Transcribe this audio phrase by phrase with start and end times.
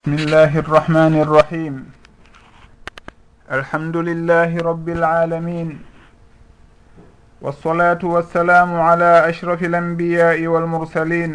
[0.00, 1.74] بسم الله الرحمن الرحيم
[3.52, 5.68] الحمد لله رب العالمين
[7.44, 11.32] والصلاة والسلام على أشرف الأنبياء والمرسلين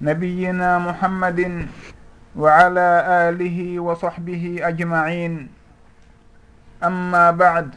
[0.00, 1.66] نبينا محمد
[2.36, 2.88] وعلى
[3.34, 5.32] آله وصحبه أجمعين
[6.86, 7.68] أما بعد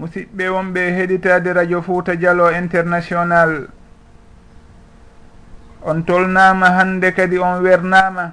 [0.00, 3.68] musidɓe wonɓe heɗitade radio fouta dialo international.
[5.84, 8.32] on tolnama hande kadi on wernama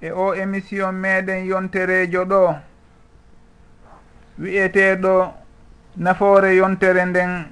[0.00, 2.56] e o émission meɗen yonterejo ɗo
[4.38, 5.32] wi'eteɗo
[5.96, 7.46] nafoore yontere nden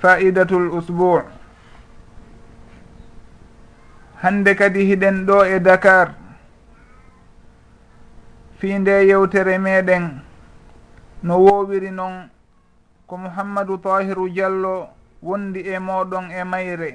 [0.00, 1.22] faidatul usbou
[4.22, 6.14] hande kadi hiɗen ɗo e dakar.
[8.58, 10.04] Fi nde yewtere meɗen
[11.22, 12.30] no wowiri noon
[13.06, 14.88] ko mouhammadou tahiru diallo
[15.22, 16.90] wondi e moɗon e mayre.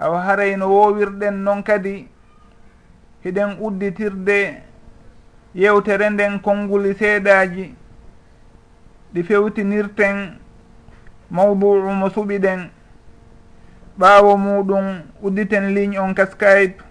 [0.00, 2.08] awa haray no wowirɗen noon kadi
[3.24, 4.62] hiɗen udditirde
[5.54, 7.74] yewtere nden konnguli seeɗaji
[9.12, 10.38] ɗi fewtinirten
[11.30, 12.70] mawdu'u mo suɓiɗen
[13.98, 14.86] ɓaawo muɗum
[15.22, 16.82] udditen ligne on ka skype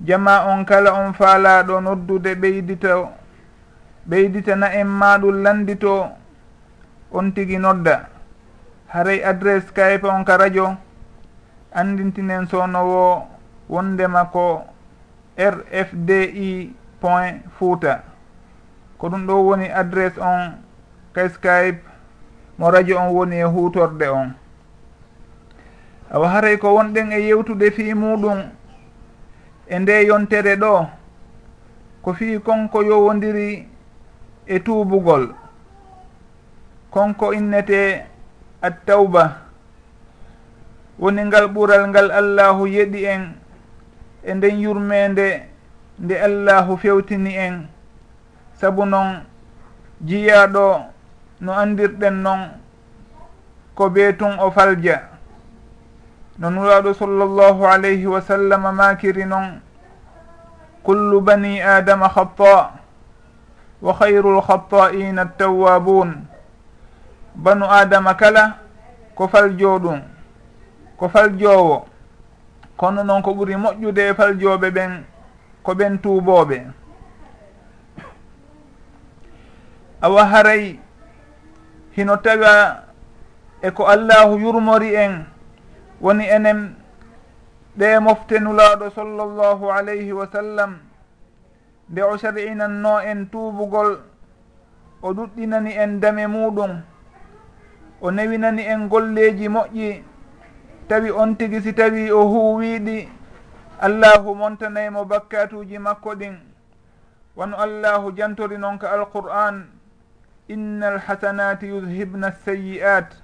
[0.00, 3.08] jama on kala on faalaɗo noddude ɓeydito
[4.08, 6.08] ɓeyditana en maɗum landito
[7.12, 8.08] on tigi nodda.
[8.88, 10.76] Haray adresse skype on ka radio
[11.72, 13.26] andintinen sownowo
[13.68, 14.64] wondema ko
[15.38, 18.02] rfdi point fouta.
[18.98, 20.52] Ko ɗum ɗo woni adresse on
[21.14, 21.80] kay skype
[22.58, 24.34] mo radio on woni e hutorde on.
[26.10, 28.42] Awa haray ko wonɗen e yewtude fi muɗum
[29.68, 30.86] e nde yontere ɗo
[32.02, 33.68] ko fi konko yowodiri
[34.46, 35.34] e tuubugol.
[36.90, 38.04] Konko innete
[38.62, 39.49] attawba
[41.00, 43.22] woni ngal ɓural ngal allahu yeɗi en
[44.22, 45.42] e nden yurmede
[45.98, 47.66] nde allahu fewtini en.
[48.60, 49.24] Saabu noon
[50.04, 50.84] jiyaɗo
[51.40, 52.40] no andirɗen noon
[53.74, 55.08] ko beetun o falja.
[56.38, 59.60] No nuraɗo sallllahu alayhi wa sallam makiri noon
[60.84, 62.72] kullu bani adama hatta
[63.80, 66.24] wa hayru lhatta'ina attawabun
[67.34, 68.58] banu adama kala
[69.14, 70.00] ko faljo ɗum
[71.00, 71.86] ko faljowo
[72.76, 74.92] kono noon ko ɓuri moƴƴude e faljoɓe ɓen
[75.64, 76.58] ko ɓen tuubooɓe.
[80.02, 80.78] Awa haray
[81.96, 82.84] hino tawa
[83.62, 85.24] e ko allahu yurmori en
[86.00, 86.76] woni enen
[87.78, 90.78] ɓe moftenulaɗo sallllahu alayhi wa sallam
[91.88, 94.00] nde o sar'inanno en tuubugol
[95.02, 96.80] o ɗuɗɗinani en dame muɗum
[98.00, 100.09] o newinani en golleji moƴƴi
[100.90, 103.08] tawi on tigi si tawi o huwiɗi
[103.80, 106.34] allahu montanaymo bakkatuji makko ɗin.
[107.36, 109.66] Wano allahu jantori noon ka alqur'an
[110.48, 113.14] inna alhasanati yudhibna alseyi'at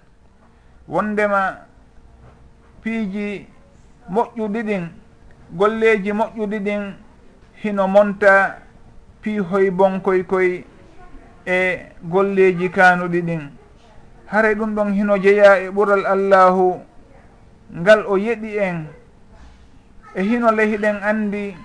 [0.89, 1.67] wondema
[2.83, 3.49] piiji
[4.11, 4.85] moƴƴuɗi ɗin
[5.51, 6.95] golleji moƴƴuɗi ɗin
[7.63, 8.59] hino monta
[9.23, 10.65] piihoy bonkoy koy
[11.47, 13.51] e golleji kanuɗi ɗin.
[14.27, 16.81] Haray ɗum ɗon hino jeeya e ɓural allahu
[17.75, 18.87] ngal o yeɗi en
[20.15, 21.57] e hino lehiɗen anndi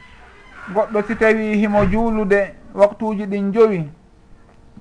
[0.74, 3.90] goɗɗo si tawi himo juulude waktuuji ɗin jowi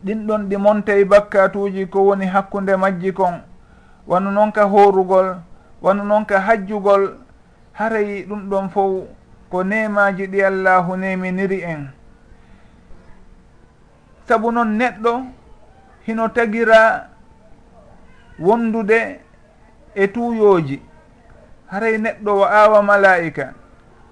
[0.04, 3.42] ɗin ɗon ɗi monta e bakkatuuji ko woni hakkunde majji kon.
[4.06, 5.36] Wano noon ka horugol
[5.82, 7.16] wano noon ka hajjugol
[7.72, 9.04] haray ɗum ɗon fof
[9.50, 11.90] ko nemaji ɗi allahu neminiri en.
[14.26, 15.22] Sabu noon neɗɗo
[16.06, 17.08] hino tagira
[18.38, 19.20] wondude
[19.94, 20.82] e tuuyoji
[21.70, 23.52] haray neɗɗo o aawa malaika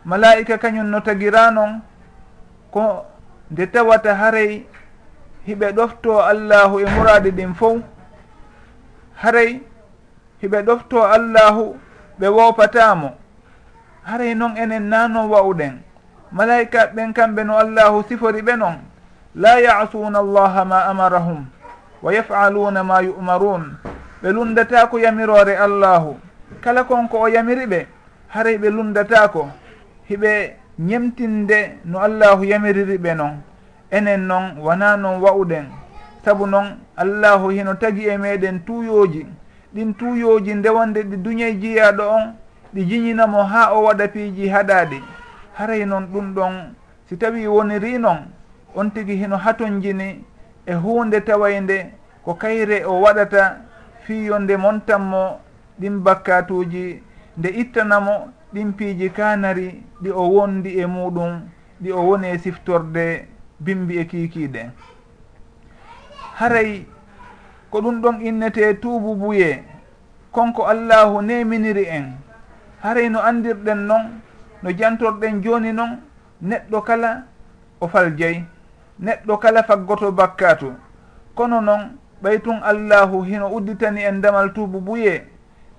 [0.04, 1.80] malaika kañum no tagira noon
[2.70, 3.04] ko
[3.50, 4.66] nde tawata haray
[5.46, 7.78] hiɓe ɗofto allahu e muradi ɗin fof
[9.22, 9.60] haray
[10.42, 11.76] hiɓe ɗofto allahu
[12.18, 13.10] ɓe wopatamo
[14.08, 15.74] haray noon enen nano wawɗen.
[16.32, 18.78] Malaika ɓen kamɓe no allahu sifori ɓe noon
[19.34, 21.46] la yasuna allaha ma amarahum
[22.02, 23.76] wa yafaluna ma yu'marun
[24.22, 26.16] ɓe lundatako yamirore allahu.
[26.60, 27.86] kala konko o yamiri ɓe
[28.28, 29.50] haray ɓe lundatako
[30.08, 33.42] hiɓe ñemtinde no allahu yamiriri ɓe noon
[33.90, 35.66] enen noon wona noon wa'uɗen
[36.24, 39.26] saabu noon allahu hino tagi e meɗen tuuyoji
[39.74, 42.34] ɗin tuuyoji ndewande ɗi duñey jiyaɗo on
[42.74, 45.02] ɗi jiñinamo ha o waɗa piiji haɗaɗi
[45.54, 46.54] haray noon ɗum ɗon
[47.08, 48.18] si tawi woniri noon
[48.74, 50.24] on tigi hino hatonjini
[50.66, 51.86] e hunde tawaynde
[52.24, 53.56] ko kayre o waɗata
[54.04, 55.40] fiyonde montanmo
[55.80, 57.02] ɗin bakkatuji
[57.36, 61.42] nde ittanamo ɗin piiji kanari ɗi o wondi e muɗum
[61.82, 63.28] ɗi o woni e siftorde
[63.60, 64.70] bimbi e kiikiiɗe
[66.38, 66.86] haray
[67.70, 69.64] ko ɗum ɗon innete tuubu buye
[70.32, 72.06] konko allahu neminiri en.
[72.82, 74.20] Haray no andirɗen noon
[74.62, 75.98] no jantorɗen joni noon
[76.42, 77.24] neɗɗo kala
[77.80, 78.44] o faljeyi
[79.00, 80.72] neɗɗo kala faggoto bakkatu.
[81.34, 85.26] Kono noon ɓay tun allahu hino udditani en damal tuubu buye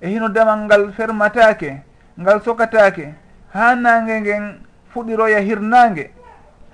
[0.02, 1.82] e hino damal ngal fermatake
[2.20, 3.14] ngal sokatake
[3.54, 4.44] ha nange ngen
[4.94, 6.12] fuɗiroya hirnange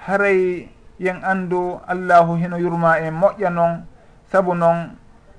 [0.07, 0.69] haray
[0.99, 3.83] yen andu allahu hino yurma en moƴƴa noon
[4.31, 4.91] saabu noon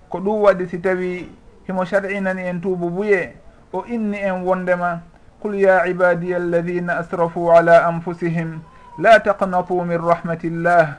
[0.08, 1.28] ko ɗum waɗi si tawi
[1.66, 3.34] himo sar'inani en tuubu buye
[3.72, 5.00] o inni en wondema
[5.42, 8.60] qul ya ibadi alladina asrafu ala anfusihim
[8.98, 10.96] la taqnatu min rahmatillah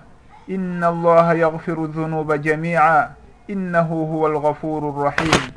[0.47, 3.11] inna allaha yagfiru dunuba jamia
[3.47, 5.51] innahu huwa alghafuru rrahim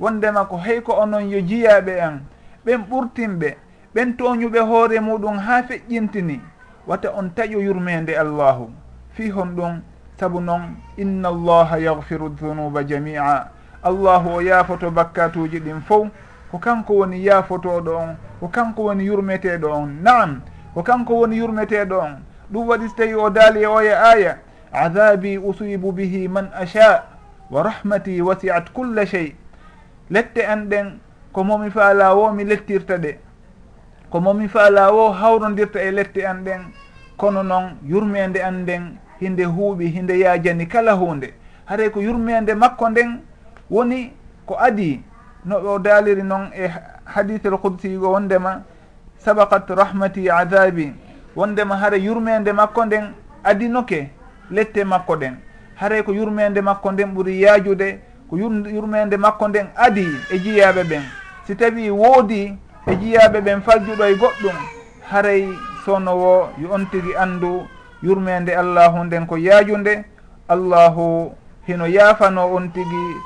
[0.00, 2.20] wondema ko hey ko onon yo jiyaɓe en
[2.64, 3.56] ɓen ɓurtinɓe
[3.94, 6.40] ɓen toñuɓe hoore muɗum ha feƴƴintini.
[6.86, 8.70] Wata on taƴo yurmede allahu.
[9.12, 9.80] Fi hon ɗum
[10.18, 13.48] saabu noon inna allaha yahfiru dunuba jamia.
[13.82, 16.08] Allahu o yaafoto bakkatuji ɗin fof
[16.50, 20.02] ko kanko woni yaafotoɗo on ko kanko woni yurmeteɗo on.
[20.02, 20.40] Naam
[20.74, 22.16] ko kanko woni yurmeteɗo on.
[22.52, 24.38] Ɗum waɗi so tawi o daali e oya aya
[24.72, 27.02] adabi usibu bihi man acha
[27.50, 29.34] wa rahmati wasiat culla chey
[30.10, 30.98] lette an ɗen
[31.32, 33.18] ko momi faala wo mi lettirta ɗe.
[34.10, 36.60] Ko momi faala wo hawrodirta e lette an ɗen
[37.16, 41.34] kono noon yurmede an nden hinde huuɓi hinde yaajani kala hunde
[41.66, 43.20] haray ko yurmede makko nden
[43.70, 44.12] woni
[44.46, 45.02] ko adi
[45.44, 46.68] no o daaliri noon e
[47.04, 48.62] hadithel kudsigo wondema
[49.18, 50.92] sabakat rahmati adabi
[51.36, 53.04] wondema hara yurmede makko nden
[53.44, 54.10] adinoke
[54.50, 55.34] lette makko ɗen
[55.74, 61.02] haray ko yurmede makko nden ɓuuri yaajude ko yurmede makko nden adi e jiyaɓe ɓen.
[61.46, 64.56] Si tawi woodi e jiyaɓe ɓen faljuɗo e goɗɗum
[65.10, 65.48] haray
[65.84, 67.66] sonowo yo on tigui andu
[68.02, 70.04] yurmede allahu nden ko yaajunde.
[70.48, 71.32] Allahu
[71.66, 73.16] hino yaafano on tigui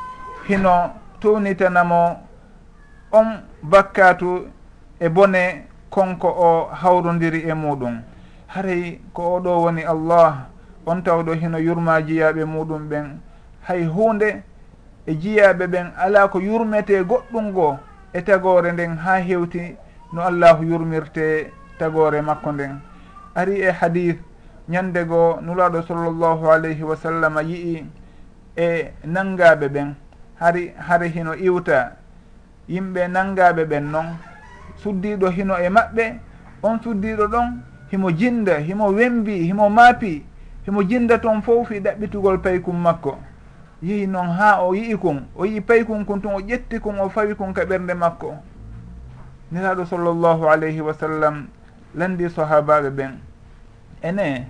[0.48, 0.90] hino
[1.20, 2.16] townitanamo
[3.12, 4.46] on bakkatu
[5.00, 8.02] e bone konko o hawrodiri e muɗum.
[8.46, 10.46] Haray ko oɗo woni allah
[10.86, 13.18] on tawɗo hino yurma jiyaɓe muɗum ɓen.
[13.62, 14.42] Hay hunde
[15.08, 17.78] e jiyaɓe ɓen ala ko yurmete goɗɗum goo
[18.12, 19.76] e tagore nden ha hewti
[20.12, 22.80] no allahu yurmirte tagore makko nden.
[23.34, 24.18] Ari e hadith
[24.68, 27.86] ñande goo nulaɗo sallllahu alayhi wa sallam yii
[28.56, 29.94] e nangaɓe ɓen.
[30.40, 31.96] Hari hari hino iwta
[32.68, 34.06] yimɓe nangaɓe ɓen noon
[34.76, 36.04] suddiɗo hino e maɓɓe
[36.62, 40.22] on suddiɗo ɗon himo jinda himo wembi himo maapi
[40.66, 43.18] himo jinda toon fof fi ɗaɓɓitugol paykum makko.
[43.82, 46.98] yehi noon ha o yii kon o yii pay kon kon tun o ƴetti kon
[47.00, 48.34] o fawi kon ka ɓernde makko.
[49.52, 51.46] Niraɗo sallllahu alayhi wa sallam
[51.94, 53.12] landi sahabaɓe ɓen.
[54.02, 54.46] Ene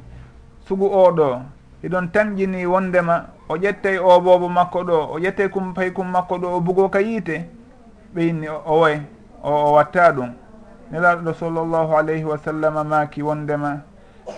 [0.67, 1.43] sugu oɗo
[1.85, 6.39] eɗon tanƴini wondema o ƴettay o boobo makko ɗo o ƴettay kum pay kum makko
[6.39, 7.45] ɗo o bugo ka yiite
[8.15, 9.03] ɓeyni o way
[9.43, 10.33] o o watta ɗum.
[10.91, 13.83] Nelaɗo sallllahu alayhi wa sallam maaki wondema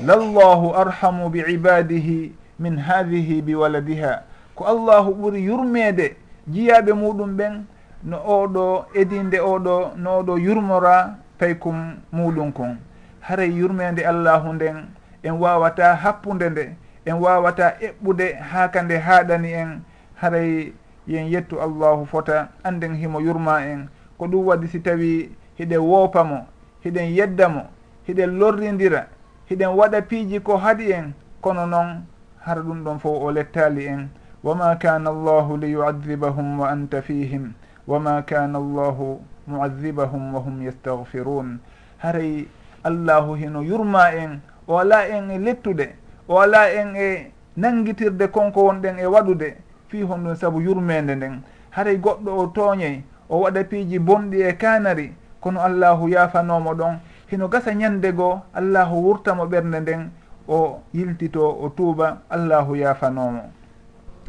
[0.02, 4.30] lallahu arhamu bi ibadihi min hadihi bi waladiha.
[4.61, 6.17] ko allahu ɓuri yurmede
[6.53, 7.65] jiyaɓe muɗum ɓen
[8.05, 12.76] no oɗo edinde oɗo no oɗo yurmora paykum muɗum kon.
[13.21, 14.76] Haray yurmede allahu nden
[15.23, 16.76] en wawata happude nde
[17.07, 19.81] en wawata eɓɓude haaka nde haɗani en.
[20.21, 20.73] Haray
[21.07, 23.88] yen yettu allahu fota anden himo yurma en.
[24.19, 26.47] Ko ɗum waɗi si tawi hiɗen woopamo
[26.85, 27.62] hiɗen yeddamo
[28.07, 29.07] hiɗen lorrindira
[29.49, 32.05] hiɗen waɗa piiji ko haɗi en kono noon
[32.45, 34.11] hara ɗum ɗon fof o lettali en.
[34.42, 37.52] wama kana allahu liyuadibahum wa anta fihim
[37.87, 41.59] wama kana allahu muadibahum wa hum yastahfirun
[41.99, 42.47] haray
[42.85, 45.94] allahu hino yurma en o ala en e lettude
[46.28, 49.56] o ala en e nanguitirde konko wonɗen e waɗude
[49.88, 51.42] fi hon ɗum saabu yurmede nden.
[51.70, 56.99] Haray goɗɗo o tooñey o waɗa piiji bonɗi e kanari kono allahu yafanomo ɗon.
[57.30, 60.11] Hino gasa ñande goo allahu wurtamo ɓernde nden
[60.49, 63.42] o yiltito o tuuba allahu yafanomo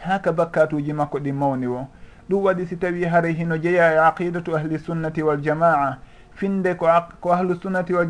[0.02, 1.88] haka bakkatuji makko ɗi mawni o
[2.30, 5.40] ɗum waɗi si tawi haray hino jeeya e aqidatu ahli sunnati wal
[6.34, 6.88] finde ko
[7.22, 8.08] ko ahlu sunnati wal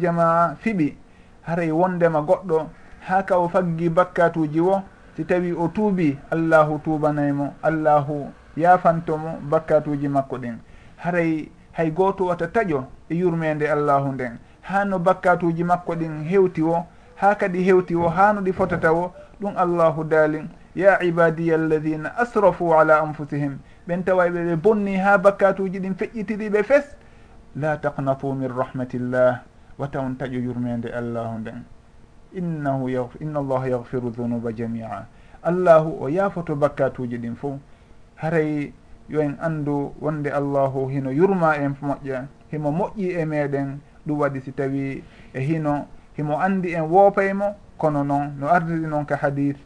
[0.63, 0.95] fiɓi.
[1.41, 2.69] Haray wondema goɗɗo
[3.00, 4.83] haka o faggi bakkatuji wo
[5.15, 10.57] si tawi o tuubi allahu tubanaymo allahu yafantomo bakkatuji makko ɗin.
[10.98, 14.38] Haray hay goto wata taƴo e yurmede allahu nden.
[14.62, 18.93] Ha no bakkatuji makko ɗin hewti o ha kadi hewti o ha no ɗi fotata
[18.93, 20.48] o ɗum allahu daalin.
[20.75, 23.60] ya ibadiya alladina asrafu ala anfusihim.
[23.88, 26.96] Ɓen tawa ɓe ɓe bonni ha bakkatuji ɗin feƴƴitiriɓe fes.
[27.56, 29.44] La taqnatu min rahmatillah.
[29.78, 31.63] Wata on taƴo yurmede allahu nden.
[32.34, 35.08] Innahu inna allaha yahfiru dunuba jamia.
[35.44, 37.60] Allahu o yaafoto bakkatuji ɗin fo
[38.16, 38.72] haray
[39.10, 44.42] yo en andu wonde allahu hino yurma en moƴƴa himo moƴƴi e meɗen ɗum waɗi
[44.42, 49.16] si tawi e hino himo andi en woopaymo e kono noon no ardiri noon ka
[49.18, 49.58] hadith.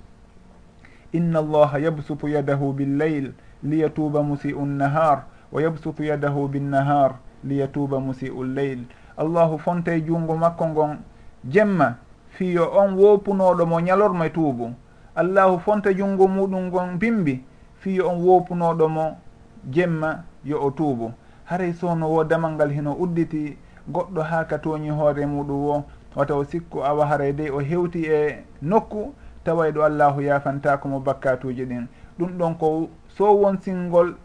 [1.18, 3.32] inna allaha yabsutu yadahu billeyl
[3.64, 8.84] liyatuba musiu nnahar wa yabsutu yadahu binnahar liyatuba musiu lleyl
[9.18, 10.98] allahu fonte junngo makko ngon
[11.44, 11.96] jemma
[12.38, 14.74] fiyo on wopunoɗo mo ñalorma tuubu.
[15.16, 17.44] Allahu fonte junngo muɗum ngon bimbi
[17.80, 19.18] fiyo on wopunoɗo mo
[19.72, 21.12] jemma yo o tuubu.
[21.46, 23.58] Haray sowno wo damal ngal hino udditi
[23.92, 25.84] goɗɗo haa ka toñi hoore muɗum wo
[26.16, 29.14] wata o sikku awa haray dey o hewti e nokku
[29.46, 31.88] taway ɗo allahu yafantako mo bakkatuji ɗin.
[32.20, 34.16] Ɗum ɗon ko so wonsingol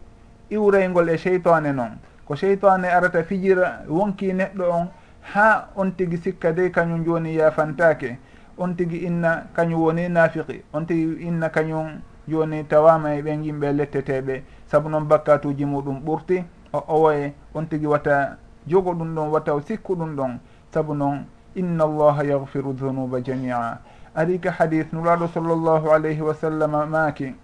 [0.50, 4.89] iwraygol e cheytane noon ko cheytane arata fijira wonki neɗɗo on
[5.35, 8.19] ha on tigui sikka de kañum joni yafantake
[8.59, 13.73] on tigui inna kañum woni nafiqi on tigui inna kañum joni tawama e ɓen yimɓe
[13.73, 18.37] letteteɓe saabu noon bakkatuji muɗum ɓurti o owoye on tigui wata
[18.67, 20.39] jogo ɗum ɗon wataw sikku ɗum ɗon.
[20.73, 21.25] Saabu noon
[21.55, 23.79] inna allaha yahfiru dunuba jamia
[24.14, 27.35] ari ka hadis nuraɗo sallllahu alayhi wa sallam maaki.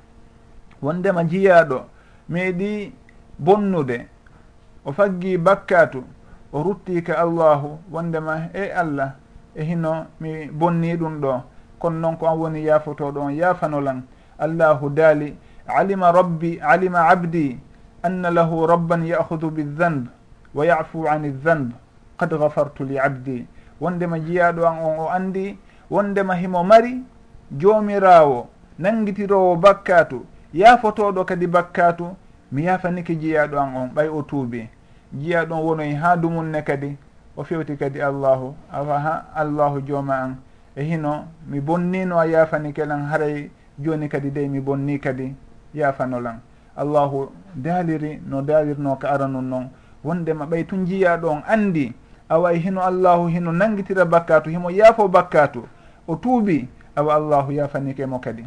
[0.83, 1.85] Wondema jiyaɗo
[2.29, 2.93] meeɗi
[3.39, 4.07] bonnude
[4.85, 6.05] o faggi bakkatu
[6.53, 9.15] o rutti ka allahu wondema e allah
[9.55, 11.43] e hino mi bonni ɗum ɗo.
[11.79, 14.03] Kono noon ko an woni yaafotoɗo on yaafanolan
[14.39, 17.59] allahu daali alima rabbi alima abdi
[18.03, 20.09] anna lahu rabban yahudu bildanbe
[20.55, 21.75] wa yafu ani danbe
[22.19, 23.47] qad gafartu li abdi.
[23.81, 25.59] Wondema jiyaɗo an on o andi
[25.91, 27.03] wondema himo mari
[27.51, 30.25] joomirawo nangitirowo bakkatu
[30.55, 32.17] yaafotoɗo kadi bakkatu
[32.53, 34.69] mi yafaniki jiyaɗo an on ɓay o tuubi.
[35.13, 36.97] Jiya ɗon wonoy ha dumunne kadi
[37.37, 40.37] o fewti kadi allahu awa ha allahu jooma an
[40.77, 45.35] e hino mi bonnino a yafanikelan haray joni kadi dey mi bonni kadi
[45.75, 46.41] yafanolan
[46.77, 49.69] allahu daaliri no daalirno ka aranun noon
[50.05, 51.93] wondema ɓay tun jiyaɗo on andi
[52.29, 55.63] awa e hino allahu hino nangitira bakkatu himo yaafo bakkatu
[56.09, 58.45] o tuubi awa allahu yafanike mo kadi.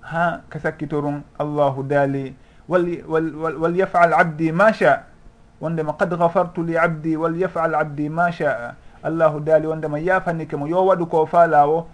[0.00, 2.34] Ha ka sakkitorum allahu daali
[2.68, 5.04] wal yafal abdi ma sha
[5.60, 8.74] wondema qad gafartu li abdi wal yafal abdi ma shaa.
[9.04, 10.66] Allahu daali wondema yafanike mo.
[10.66, 11.86] Yo waɗu ko faalawo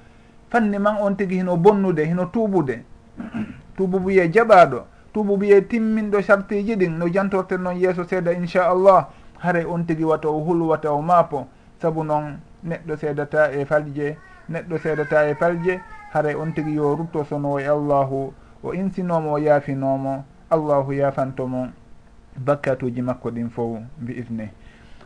[0.50, 2.82] fanni man on tigi hino bonnude hino tuubude.
[3.76, 9.64] Tuubu tuububuye jaɓaɗo tuubu tuububuye timminɗo sartiji ɗin no jantorten noon yeeso seeda inchallah haray
[9.64, 11.46] on tigi wata o hulwata o maapo
[11.80, 14.16] saabu noon neɗɗo seedata e falje.
[14.50, 15.80] neɗɗo seedata e palje
[16.12, 21.68] haray on tigi yo rutto sono e allahu o insinomo o yaafinomo allahu yaafantomo
[22.36, 24.52] bakkatuji makko ɗin fof mbi idne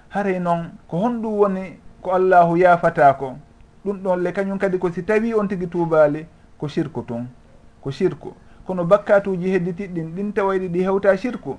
[0.08, 3.36] haray noon ko honɗum woni ko allahu yaafatako
[3.84, 6.26] ɗum ɗon le kañum kadi ko si tawi on tigi tuubali
[6.58, 7.26] ko sirku tun
[7.82, 8.32] ko sirku
[8.66, 11.56] kono bakkatuji hedditiɗɗin ɗin tawayɗi ɗi hewta sirku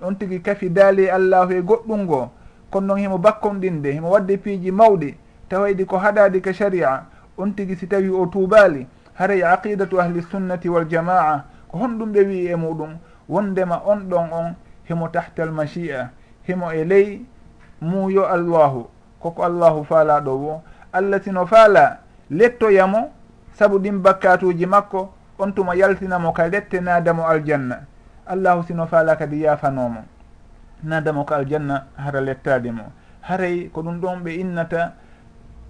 [0.00, 2.30] on tigi kafi daali e allahu e goɗɗum ngo
[2.70, 5.14] kono noon himo bakkon bakkonɗinde himo wadde piiji mawɗi
[5.48, 7.04] tawayɗi ko haɗadi ka sharia
[7.38, 12.46] on tigi si tawi o tuubali haray aqidatu ahli sunnati waljamaa ko honɗum ɓe wii
[12.48, 14.54] e muɗum wondema on ɗon on
[14.88, 16.10] himo tahta al machia
[16.46, 17.22] himo e ley
[17.80, 18.88] muuyo allahu
[19.20, 21.98] koko allahu faalaɗo wo allah sino faala
[22.30, 23.10] lettoyamo
[23.58, 27.80] saabu ɗin bakkatuji makko on tuma yaltinamo ka lette nadamo aljanna.
[28.26, 30.04] Allahu sino faala kadi yafanomo
[30.84, 32.92] nadamo ko aljanna hara lettade mo.
[33.22, 34.92] Haray ko ɗum ɗon ɓe innata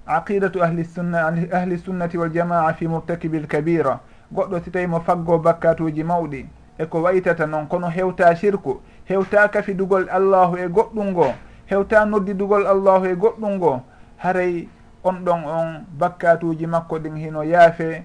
[0.08, 4.00] aqidatu ahli sunna ahli sunnati waljamaa fi murtakibi lkabira
[4.32, 6.46] goɗɗo si tawi mo faggo bakkatuji mawɗi
[6.78, 11.34] eko waytata noon kono hewta shirku hewta kafidugol allahu e goɗɗum ngo
[11.66, 13.82] hewta noddidugol allahu e goɗɗum ngo
[14.16, 14.68] haray
[15.04, 18.02] on ɗon on bakkatuji makko ɗin hino yaafe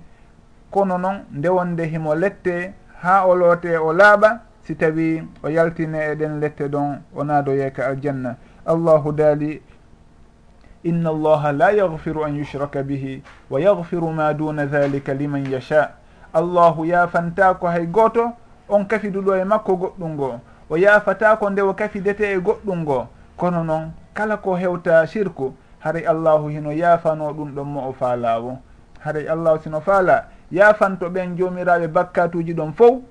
[0.72, 6.40] kono noon ndewonde himo lette ha o loote o laaɓa si tawi o yaltine eɗen
[6.40, 8.36] lette ɗon o naadoye ka aljanna.
[8.66, 9.62] Allahu daali
[10.84, 15.92] inna allaha la yahfiru an yushraka bihi wa yahfiru ma duna dhalika liman yasha.
[16.34, 18.34] Allahu yafantako hay goto
[18.70, 20.40] on kafiduɗo e makko goɗɗum ngo.
[20.70, 23.08] O yafatako nde o kafidete e goɗɗum ngo.
[23.38, 28.58] Kono noon kala ko hewta sirku haray allahu hino yafano ɗum ɗon mo o faalawo
[29.00, 33.02] haray allahu sino faala yafanto ɓen jomiraɓe bakkatuji ɗon fof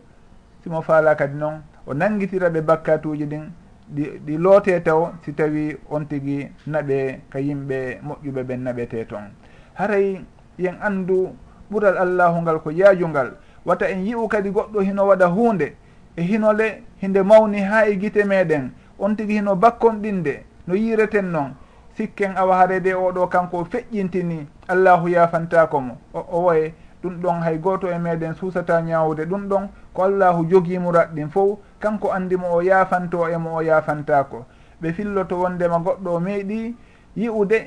[0.64, 3.50] simo faala kadi noon o nangitira ɓe bakkatuji ɗin
[3.94, 9.30] ɗi ɗi loote taw si tawi on tigui naɓe ka yimɓe moƴƴuɓe ɓen naɓete toon
[9.74, 10.20] haray
[10.58, 11.36] yen andu
[11.70, 13.32] ɓural allahu ngal ko yaajungal
[13.64, 15.76] wata en yi'u kadi goɗɗo hino waɗa hunde
[16.16, 21.54] e hinole hinde mawni ha e guite meɗen on tigui hino bakkonɗinde no yireten noon
[21.96, 25.98] sikken awa harede oɗo kanko feƴƴintini allahu yafantako mo.
[26.12, 30.92] O woye ɗum ɗon hay goto e meɗen suusata ñawde ɗum ɗon ko allahu jogimo
[30.92, 34.46] raɗɗin fof kanko andimo o yaafanto e mo o yaafantako
[34.80, 36.74] ɓe filloto wondema goɗɗo o meeɗi
[37.16, 37.58] yi'ude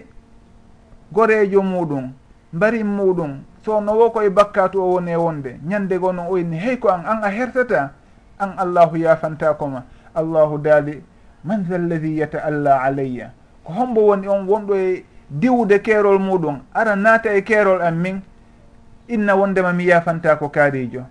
[1.12, 2.06] gorejo muɗum
[2.54, 3.32] mbarin muɗum
[3.66, 7.06] so nowo koye bakkatu o woni e wonde ñande go noon oyni hey ko an
[7.06, 7.92] an a hertata?
[8.40, 9.84] An allahu yafantakoma
[10.16, 11.02] allahu daali
[11.44, 13.32] man ha lladi yataalla alayya.
[13.64, 18.22] Ko hombo woni on wonɗo e diwde keerol muɗum ara naata e keerol an min
[19.08, 21.04] inna wondema mi yafanta ko kaarijo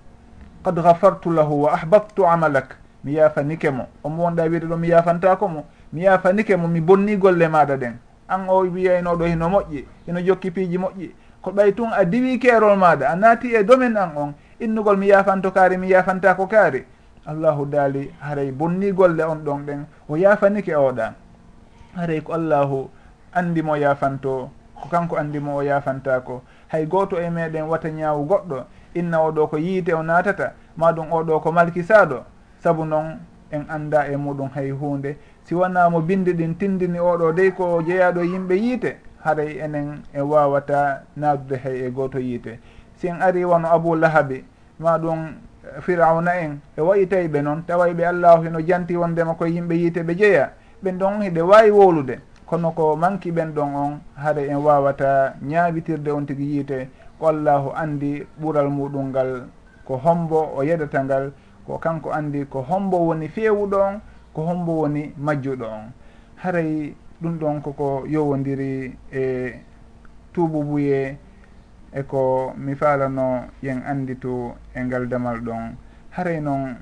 [0.65, 2.84] qad gafartu lahu wa ahbabtu amalak.
[3.05, 3.87] mi yafanike mo.
[4.05, 5.65] Omo wonɗa wiide ɗo mi yafantako mo.
[5.93, 7.95] Mi yafanike mo mi bonni golle maɗa ɗen.
[8.29, 11.11] An o wiyaynoɗo hino moƴƴi hino jokki piiji moƴƴi.
[11.43, 15.09] Ko ɓay tun a diwi keerol maɗa a naati e domaine an on innugol mi
[15.09, 16.85] yafanto kaari mi yafantako kaari.
[17.27, 19.85] Allahu daali haray bonni golle on ɗon ɗen.
[20.09, 21.13] O yafanike oɗa
[21.97, 22.89] haray ko allahu
[23.35, 26.43] andimo yafanto ko kanko andimo o yafantako.
[26.69, 31.41] Hay goto e meɗen wata ñaawu goɗɗo inna oɗo ko yiite o natata maɗum oɗo
[31.43, 32.25] ko malkisaɗo
[32.65, 33.19] saabu noon
[33.53, 38.23] en anda e muɗum hay hunde si wonamo bindi ɗin tindini oɗo dey ko jeeyaɗo
[38.25, 42.59] yimɓe yiite haray enen e wawata naadude hay e goto yiite.
[42.97, 44.45] Si en ari wono abou lahabi
[44.81, 50.03] maɗum eh, firauna en e wayitayɓe noon tawayɓe allahu hino janti wondema koye yimɓe yiite
[50.03, 50.53] ɓe jeeya
[50.83, 56.09] ɓen ɗon hiɗe wawi wolude kono ko manki ɓen ɗon on haara en wawata ñaawitirde
[56.11, 56.89] on tigui yiite.
[57.19, 59.43] Ko allahu andi ɓuural muɗum ngal
[59.85, 61.33] ko hombo o yedata ngal
[61.67, 64.01] ko kanko andi ko hombo woni fewuɗo on
[64.33, 65.93] ko hombo woni majjuɗo on
[66.37, 69.55] haray ɗum ɗon koko yowodiri e
[70.33, 71.17] tuububuye
[71.93, 75.77] eko mi falano yen andi to e ngal damal ɗon.
[76.11, 76.77] Haray noon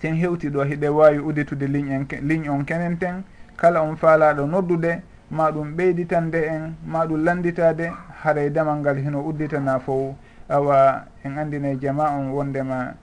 [0.00, 3.24] sen hewti ɗo hiɗe wawi uditude ligne en ligne on kenen ten
[3.56, 7.90] kala on faalaɗo noddude ma ɗum ɓeyditande en ma ɗum landitade
[8.22, 10.14] haray damal ngal hino udditana fof
[10.48, 12.94] awa en andine jama on wondema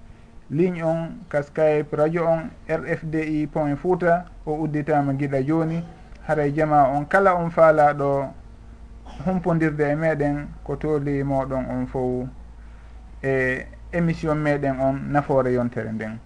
[0.52, 5.84] ligne on ka skype radio on rfdi point fouta o udditama guiɗa joni.
[6.28, 8.30] Haray jama on kala on faalaɗo
[9.26, 12.28] humpodirde e meɗen ko tooli moɗon on fof
[13.24, 16.18] e émission meɗen on nafoore yontere nden.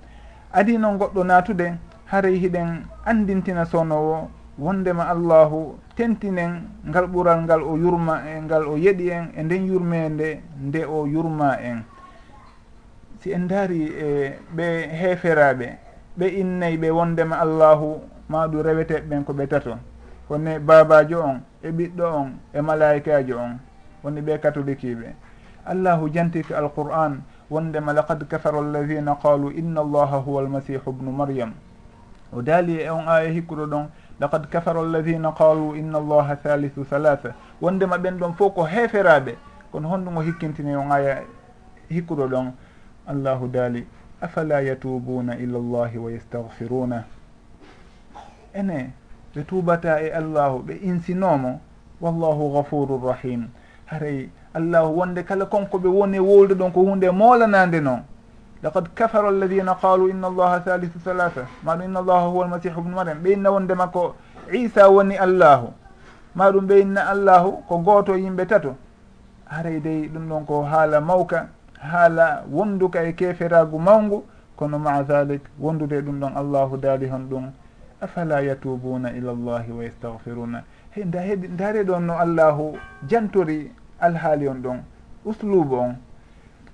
[0.53, 7.77] Adi noon goɗɗo natude haray hiɗen andintina sownowo wondema allahu tentinen ngal ɓural ngal o
[7.77, 11.83] yurma e ngal o yeɗi en e nden yurmede nde o yurma en.
[13.19, 15.67] si en daari e ɓe heeferaɓe
[16.17, 19.77] ɓe innayi ɓe wondema allahu maɗu reweteɓe ɓen ko ɓe tato
[20.29, 23.59] wonne babajo on e ɓiɗɗo on e malaikajo on
[24.03, 25.13] woni ɓe katolikiɓe
[25.65, 31.53] allahu jantiki alqur'an wondema laqad kafara alladina qalu inna allaha huwa almasihu bnu maryam.
[32.31, 33.87] O daali e on aya hikkuɗo ɗon
[34.19, 39.35] laqad kafara alladina qalu inna allaha thalithu halatha wondema ɓen ɗon fof ko heeferaɓe
[39.71, 41.23] kono honɗugo hikkintini on aya
[41.89, 42.53] hikkuɗo ɗon.
[43.09, 43.85] allahu daali
[44.21, 47.03] afala yatubuna ila llahi wa yestahfiruna
[48.53, 48.93] ene
[49.35, 51.59] ɓe tubata e allahu ɓe insinomo
[52.01, 53.47] wallahu gafurur rahim.
[53.85, 58.01] Haray allahu wonde kala konko ɓe woni e wolde ɗon ko hunde molanade noon
[58.63, 61.45] laqad kafara alladina qalu inna allaha thalithu thalatha.
[61.63, 64.15] Maɗum inna allaha huwa almasihu bnu mariam ɓe inna wondema ko
[64.53, 65.73] isa woni allahu.
[66.35, 68.75] Maɗum ɓe inna allahu ko goto yimɓe tato.
[69.45, 71.47] Haray dey ɗum ɗon ko haala mawka.
[71.79, 77.51] haala wonduka e keferagu mawngu kono maa dalik wondude ɗum ɗon allahu daali hon ɗum.
[78.01, 84.47] Afala yatubuna ila llahi wa yestahfiruna hey nda heɗi ndaare ɗon no allahu jantori alhaali
[84.47, 84.79] on ɗon
[85.25, 85.95] uslubu on.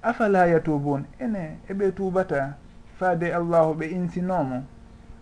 [0.04, 2.54] Afala yatubun ene eɓe tuubata
[3.00, 4.64] faade allahu ɓe insinomo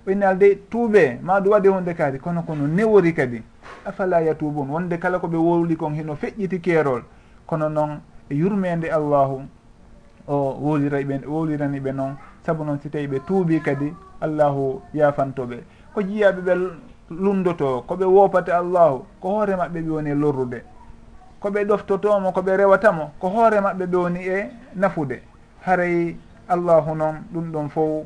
[0.05, 3.43] ɓeyne alde tuuɓe maɗum waɗi wonde kaadi kono kono newori kadi.
[3.85, 7.03] Afala yatubun wonde kala koɓe wowli kon heno feƴƴiti keerol.
[7.47, 9.41] Kono noon e yurmede allahu
[10.27, 15.63] o wowliray ɓe wowlirani ɓe noon saabu noon si tawi ɓe tuubi kadi allahu yafantoɓe
[15.93, 16.53] ko jiyaɓe ɓe
[17.09, 20.63] lundoto koɓe woopate allahu ko hoore maɓɓe ɓe woni e lorrude.
[21.41, 25.21] Koɓe ɗoftotomo koɓe rewatamo ko hoore maɓɓe ɓe woni e nafude.
[25.65, 26.15] Haray
[26.47, 28.05] allahu noon ɗum ɗon fof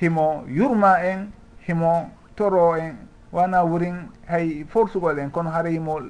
[0.00, 1.30] himo yurma en
[1.66, 2.94] himo toro en
[3.32, 6.00] wana wurin hay forsugol en kono haray himo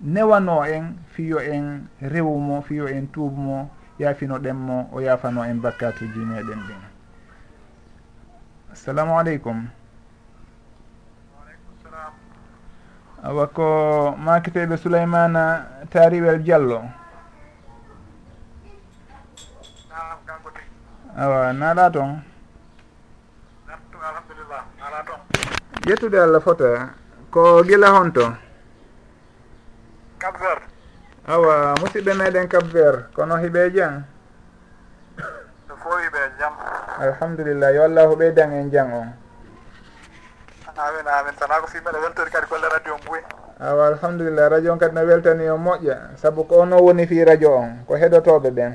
[0.00, 6.60] newano en fiyo en rewumo fiyo en tuubumo yaafinoɗen mo o yaafano en bakkatuji meɗen
[6.68, 6.82] ɗin.
[8.72, 9.68] Assalamu aleykum.
[13.22, 16.84] Awa ko makiteɓe souleymana tariwel diallo.
[21.16, 22.20] Awa naala toon
[25.86, 26.92] yettude allah fota
[27.30, 28.36] ko gila honto?
[30.18, 30.75] Cap vert
[31.26, 34.04] awa musidɓe meɗen cap vert kono hiɓe jam
[35.68, 36.52] so fo hiɓe jam
[37.00, 39.08] alhamdulillah yo allahu ɓeydan en jang on.
[40.76, 41.32] Amin amin.
[41.40, 43.20] Tana ko fimmeɗe weltori kadi golle radio mbuy
[43.60, 46.16] awa alhamdulillah radio on kadi no weltani o moƴƴa.
[46.16, 48.72] Saabu ko ono woni fi radio on ko heɗotoɓe ɓen.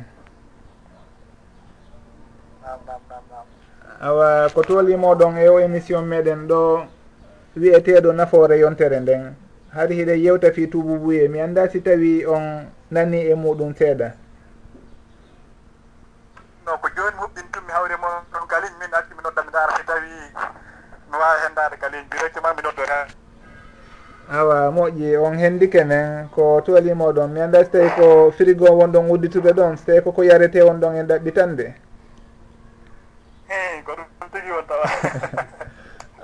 [4.01, 6.85] Awa ko toolimoɗon e o émission meɗen ɗo
[7.55, 9.35] wiyeteɗo nafoore yontere nden.
[9.73, 14.11] har hiɗen yewta fi tububuye mi annda si tawi on nani e muɗum seeɗa.
[16.65, 19.83] No ko joni mi huɓɓintumi hawre mon galin min acci mi nodda mi dara si
[19.85, 20.09] tawi
[21.11, 22.05] mi wawi hendade galin.
[22.09, 23.07] Directement mi noddota
[24.31, 26.29] awa moƴƴi on henndi kenen.
[26.35, 29.77] Ko tuwalimoɗon mi annda so tawi ko frigo wonɗon udditude ɗon.
[29.77, 31.73] So tawi koko yarete wonɗon e ɗaɓɓitande
[33.51, 34.85] eyi ko ɗum tigi won tawa.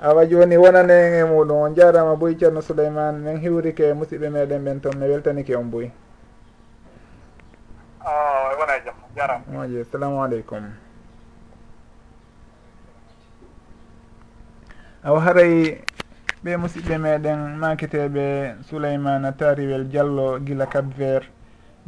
[0.08, 4.80] awa joni wonanen e muɗum on jarama boy ceerno souleymane min hiwrike musidɓe meɗen ɓen
[4.80, 5.90] toon mi weltanike on boy.
[8.00, 9.44] Ah, e wona e jaam jarama.
[9.52, 10.64] Moƴi assalamu aleykum.
[15.04, 15.82] Awa haray
[16.44, 18.24] ɓe musidɓe meɗen maketeɓe
[18.64, 21.26] souleymana tariwel diallo guila cap vert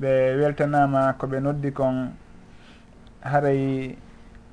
[0.01, 2.13] ɓe weltanama koɓe noddi kon
[3.23, 3.97] haray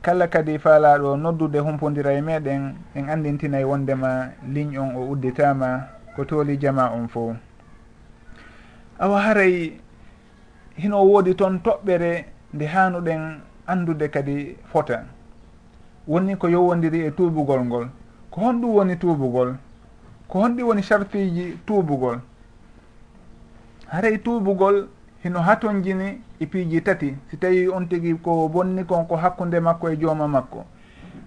[0.08, 5.84] kala kadi faalaɗo noddude humpodira e meɗen en andintinay wondema ligne on o udditama
[6.16, 7.36] ko tooli jama on fo
[9.00, 9.76] awa haray
[10.78, 15.04] hino woodi toon toɓɓere nde hanuɗen andude kadi fota.
[16.08, 17.88] Woni ko yowodiri e tuubugol ngol.
[18.32, 19.58] Ko honɗum woni tuubugol?
[20.30, 22.22] Ko honɗi woni sarfiji tuubugol?
[23.92, 24.88] Haray tuubugol
[25.24, 29.90] hino hatonjini e piiji tati si tawi on tigi ko bonni kon ko hakkunde makko
[29.90, 30.66] e jooma makko.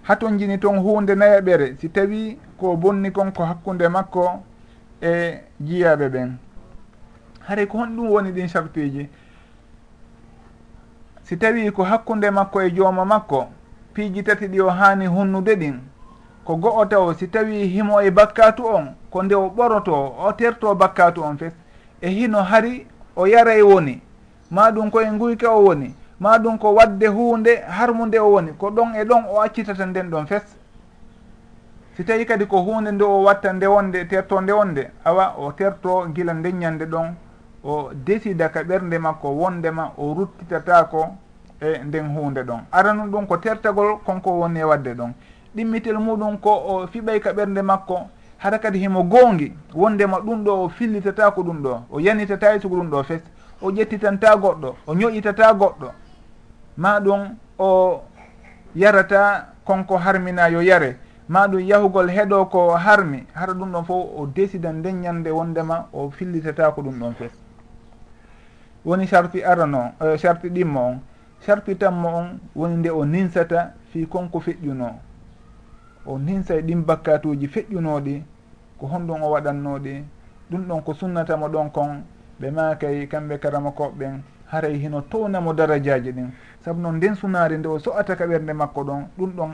[0.03, 4.43] Haton jini toon hunde nayaɓere si tawi ko bonni kon ko hakkunde makko
[5.03, 6.37] e jiyaɓe ɓen.
[7.41, 9.09] Haray ko honɗum woni ɗin sartiji
[11.23, 13.49] si tawi ko hakkunde makko e jooma makko
[13.95, 15.79] piiji tati ɗi o haani hunnude ɗin.
[16.45, 20.75] Ko go'o taw si tawi himo e bakkatu on ko nde o ɓoroto o terto
[20.75, 21.53] bakkatu on fes.
[22.01, 24.01] E hino hari o yaray woni.
[24.51, 25.95] ma ɗum koye guyke o woni.
[26.19, 28.53] Ma ɗum ko wadde hunde harmude o woni.
[28.59, 30.43] Ko ɗon e ɗon o accitata nden ɗon fes.
[31.97, 35.53] Si tawi kadi ko hunde nde o watta nde wonde terto nde wonde awa o
[35.53, 37.15] terto gila ndeññande ɗon
[37.65, 40.89] o décida ka ɓernde makko wondema o ruttitata
[41.61, 42.61] e nden hunde ɗon.
[42.73, 45.13] Aranu ɗum ko tertagol konko woni e wadde ɗon.
[45.55, 48.09] Ɗimmitel muɗum ko o fiɓay ka ɓernde makko
[48.39, 52.61] hara kadi himo goongi wondema ɗum ɗo o fillitata ko ɗum ɗo o yanitata e
[52.61, 53.23] sugo ɗum ɗo fes.
[53.63, 55.93] o ƴettitanta goɗɗo o ñoƴitata goɗɗo
[56.77, 58.03] ma ɗum o
[58.75, 60.97] yarata konko harmina yo yare
[61.31, 65.89] ma ɗum yahugol heɗo ko harmi hara ɗum ɗon fof o décidan nden ñande wondema
[65.93, 67.31] o fillitata ko ɗum ɗon fes.
[68.85, 71.01] Woni sarti arano e, sarti uh, ɗimmo on
[71.41, 74.91] sarti tanmo on woni nde o ninsata fi konko feƴƴuno.
[76.07, 78.23] O ninsa e ɗin bakkatuji feƴƴunoɗi
[78.79, 80.05] ko honɗum o waɗannoɗi
[80.51, 82.03] ɗum ɗon ko sunnatamo ɗon kon
[82.41, 86.31] ɓe makay kamɓe karama koɓɓen haray hino townamo darajaji ɗin.
[86.65, 89.53] Saabu noon nden sunari nde o so'ata ka ɓernde makko ɗon ɗum ɗon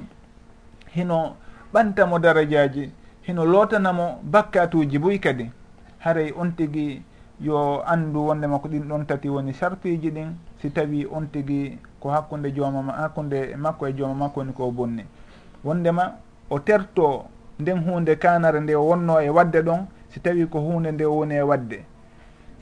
[0.95, 1.37] hino
[1.73, 5.51] ɓantamo darajaji hino lotanamo bakkatuji boyi kadi.
[5.99, 7.03] Haray on tigui
[7.41, 12.11] yo andu wondema ko ɗin ɗon tati woni sarpiji ɗin si tawi on tigui ko
[12.11, 15.05] hakkude joomama hakkude makko e jooma makko woni ko bonni.
[15.65, 16.13] Wondema
[16.51, 17.25] o terto
[17.59, 21.43] nden hunde kanare nde wonno e wadde ɗon si tawi ko hunde nde woni e
[21.43, 21.85] wadde.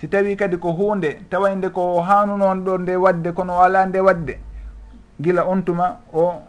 [0.00, 4.38] si tawi kadi ko hunde tawayde ko hanunoon ɗo nde wadde kono ala nde wadde
[5.20, 6.42] gila on tuma o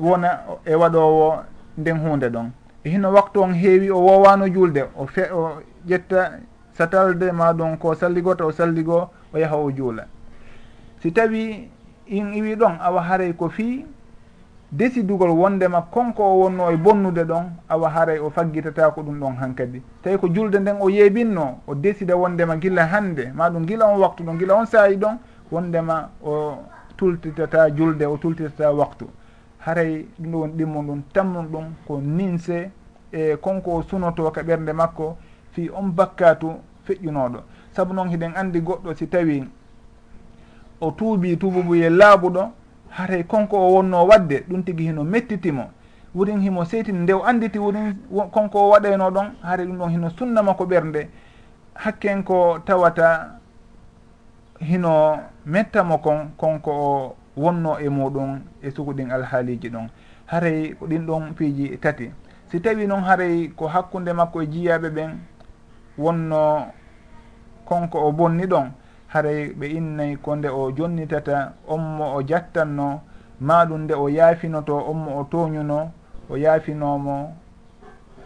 [0.00, 1.44] wona e waɗowo
[1.78, 2.50] nden hunde ɗon.
[2.84, 6.38] E hino waktu on heewi o wowano julde o fe o ƴetta
[6.72, 10.06] satalde ma ɗum ko salligota o salligo o yaha o juula.
[11.02, 11.68] Si tawi
[12.06, 13.84] in iwi ɗon awa haaray ko fii
[14.72, 19.36] décidugol wondema konko o wonno e bonnude ɗon awa haaray o faggitata ko ɗum ɗon
[19.36, 23.86] hankadi tawi ko julde nden o yeɓinno o décida wondema gila hande ma ɗum gila
[23.86, 25.18] on waktu ɗon gila on saayi ɗon
[25.50, 26.56] wondema o
[26.96, 29.06] tultitata julde o tultitata waktu.
[29.58, 32.70] Haray ɗum ɗo woni ɗimmol ɗum tammum ɗum ko ninse
[33.12, 35.16] e konko o sunoto ka ɓernde makko
[35.52, 36.50] fi on bakkatu
[36.86, 37.38] feƴƴunoɗo
[37.72, 39.44] saabu noon hiɗen andi goɗɗo si tawi
[40.80, 42.50] o tuubi tububuye laaɓuɗo
[42.92, 45.70] haray konko o wonno wadde ɗum tigi hino mettitimo.
[46.14, 47.96] Wurin himo seytini nde o anditi wurin
[48.30, 51.08] konko o waɗayno ɗon haray ɗum ɗon hino sunnama ko ɓernde.
[51.74, 53.38] Hakken ko tawata
[54.60, 59.88] hino mettamo kon konko o wonno e muɗum e sukuɗin alhaaliji ɗon.
[60.26, 62.10] Haray ko ɗin ɗon piiji tati.
[62.50, 65.10] Si tawi noon haray ko hakkunde makko e jiyaɓe ɓen
[65.98, 66.66] wonno
[67.64, 68.70] konko o bonni ɗon
[69.12, 73.00] haray ɓe innayi ko nde o jonnitata on mo o jattanno
[73.40, 75.90] maɗum nde o yaafinoto on mo o toñuno
[76.30, 77.36] o yaafinomo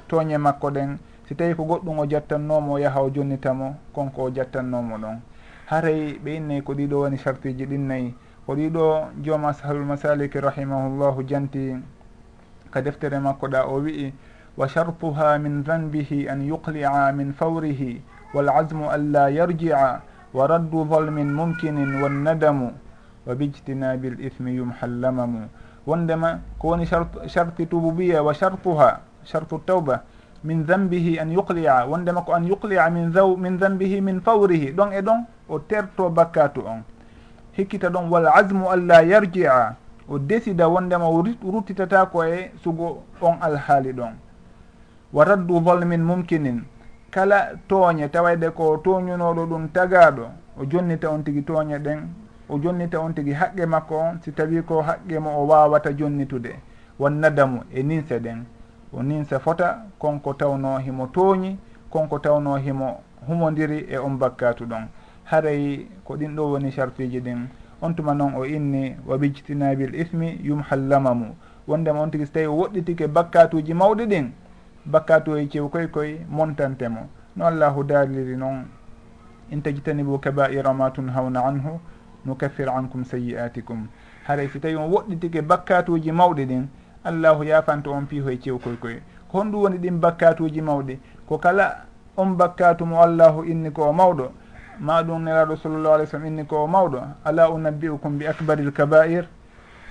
[0.09, 0.99] tooñe makko ɗen.
[1.27, 5.19] Si tawi ko goɗɗum o jattannomo o yaha o jonnitamo konko o jattannomo ɗon.
[5.67, 8.15] Haray ɓe innayi ko ɗiɗo woni sartiji ɗinnayyi
[8.47, 11.75] ko ɗiɗo jooma sahlul masaliki rahimahullahu janti
[12.71, 14.13] ka deftere makko ɗa o wi'i
[14.57, 18.01] wa sharpuha min danbihi an yuqli'a min fawrihi
[18.35, 20.03] walazmu an la yarji'a.
[20.35, 22.59] wa raddu ورد ظلم ممكن والندم
[23.27, 25.33] وباجتناب الإثم يمحى اللمم
[25.87, 28.91] وندما كون شرط شرط توبوبية وشرطها
[29.25, 29.97] شرط التوبة
[30.45, 35.01] من ذنبه أن يقلع وندما أن يقلع من ذو min dambihi min fawrihi ɗon e
[35.03, 36.83] ɗon o terto bakkatu on.
[37.57, 39.75] Hikkita ɗon wal asmu allah yarjia.
[40.09, 44.15] O désida wondema o ruttitata ko e sugo on alhaali ɗon.
[45.13, 46.63] Wa raddu volmin mumkinin
[47.17, 50.27] kala tooñe tawayde ko tooñunoɗo ɗum tagaɗo
[50.61, 52.01] o jonnita on tigi tooñe ɗen
[52.49, 56.53] o jonnita on tigi haqqe makko on si tawi ko haqqe mo o wawata jonnitude.
[56.99, 58.45] Won nadamu e ninse ɗen.
[58.93, 61.57] O ninsa fota konko tawno himo tooñi
[61.91, 64.85] konko tawno himo humodiri e on bakkatu ɗon.
[65.25, 67.49] Haray ko ɗin ɗo woni sarfiji ɗin.
[67.81, 71.35] On tuma noon o inni wa bijtinabil ismi yumhallamamu.
[71.67, 74.33] Wondema on tigi so tawi o woɗɗitike bakkatuji mawɗi ɗin
[74.87, 78.65] bakkatoyi e cew koy koy montantemo no allahu daliri noon
[79.51, 81.81] in tajtanibu kabaira ma tunhawna anhu
[82.27, 83.87] nukaffir ankum sayi'atikum.
[84.27, 86.67] Haray si tawi on woɗɗitike bakkatuji mawɗi ɗin
[87.05, 89.01] allahu yafanta on piihoye cew koy koy.
[89.31, 93.93] Ko honɗum woni ɗin bakkatuji mawɗi ko kala on bakkatu mo allahu inni ko o
[93.93, 94.31] mawɗo
[94.81, 98.73] ma ɗum neraɗo sallllahu alih w sallam inni ko o mawɗo ala unabbi'ukum bi acbaril
[98.73, 99.29] kabair?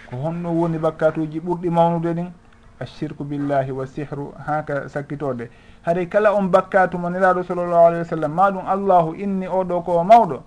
[0.10, 2.32] Ko honɗum woni bakkatuji ɓurɗi mawnude ɗin?
[2.80, 5.50] ashirku billahi wa sihru haka sakkitode
[5.86, 10.04] haray kala on bakkatu mo nelaɗo sallllahu alayhi wa sallam maɗum allahu inni oɗo ko
[10.04, 10.44] mawɗo?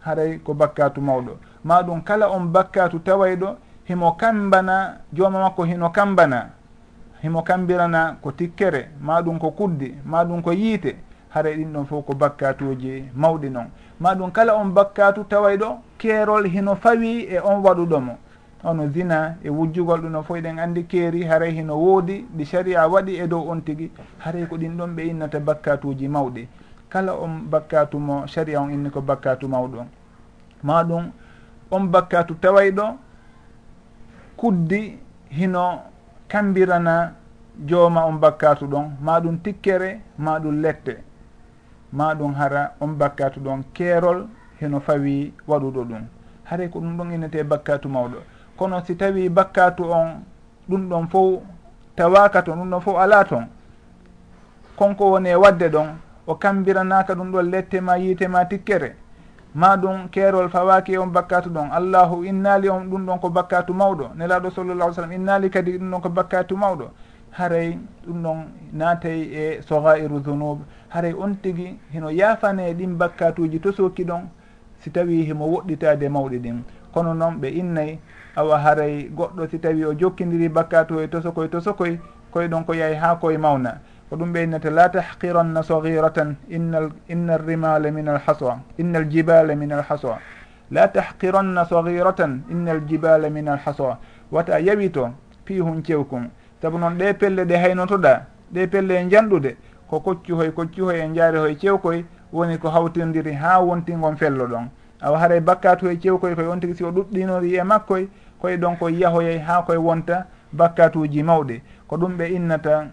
[0.00, 1.36] Haray ko bakkatu mawɗo.
[1.64, 3.56] Maɗum kala on bakkatu tawayɗo?
[3.84, 6.50] Himo kambana jooma makko hino kambana.
[7.22, 10.96] Himo kambirana ko tikkere maɗum ko kuddi maɗum ko yiite.
[11.28, 13.68] Haray ɗin ɗon fof ko bakkatuji mawɗi noon
[14.00, 15.78] maɗum kala on bakkatu tawayɗo?
[15.98, 18.16] Keerol hino fawi e on waɗuɗomo
[18.64, 22.88] ono zina e wujjugol ɗum no fof eɗen andi keeri haray hino woodi ɗi sharia
[22.88, 26.48] waɗi e dow on tigui haray ko ɗin ɗon ɓe innata bakkatuji mawɗi
[26.88, 29.78] kala on bakkatu mo sharia on inni ko bakkatu mawɗo.
[29.80, 29.88] On
[30.62, 31.10] ma ɗum
[31.70, 32.96] on bakkatu tawayɗo
[34.36, 34.98] kuddi
[35.30, 35.82] hino
[36.28, 37.14] kambirana
[37.66, 38.96] jooma on bakkatu ɗon.
[39.00, 41.04] Ma ɗum tikkere ma ɗum lette.
[41.92, 43.62] Ma ɗum hara on bakkatu ɗon.
[43.72, 44.26] Keerol
[44.60, 46.04] heno fawi waɗuɗo ɗum.
[46.44, 48.18] Haray ko ɗum ɗon innete bakkatu mawɗo.
[48.58, 50.24] kono si tawi bakkatu on
[50.68, 51.42] ɗum ɗon fof
[51.96, 53.46] tawaka ton ɗum ɗon fof ala ton.
[54.76, 55.86] Konko woni e wadde ɗon
[56.26, 58.96] o kambiranaka ɗum ɗon lette ma yiite ma tikkere.
[59.54, 61.70] Ma ɗum keerol fawaki on bakkatu ɗon.
[61.72, 64.10] Allahu innali on ɗum ɗon ko bakkatu mawɗo.
[64.16, 66.90] Nelaɗo sallallah sallam innali kadi ɗum ɗon ko bakkatu mawɗo.
[67.30, 68.38] Haray ɗum ɗon
[68.72, 74.22] naatay e sogairu dunub haray on tigui hino yaafane e ɗin bakkatuji to soki ɗon
[74.80, 76.62] si tawi himo woɗɗitade mawɗi ɗin.
[76.92, 77.98] Kono noon ɓe innayi
[78.36, 82.94] awa haray goɗɗo si tawi o jokkidiri bakkatu e tosokoye tosokoye koye ɗon ko yahay
[82.94, 83.80] ha koye mawna.
[84.10, 90.18] Ko ɗum ɓeynata la tahqiranna sahiratan inna inna arrimala min alhaswa inna aljibala min alhaswa
[90.70, 93.98] la tahqiranna sahiratan inna aljibala min alhaswa
[94.32, 95.10] wata yawi to
[95.44, 96.28] piihun cewkum.
[96.62, 99.56] Saabu noon ɗe pelle ɗe haynotoɗa ɗe pelle e janɗude
[99.88, 104.68] ko koccuhoy koccuhoy e jaari hoye cewkoy woni ko hawtindiri ha wontingon fello ɗon.
[105.00, 108.08] awa haray e bakkatu e cewkoye koye on tigui si o ɗuɗɗinori e makkoye
[108.40, 111.62] koye ɗon ko yahoyey e ha koye wonta bakkatuji mawɗe.
[111.86, 112.90] Ko ɗum ɓe innata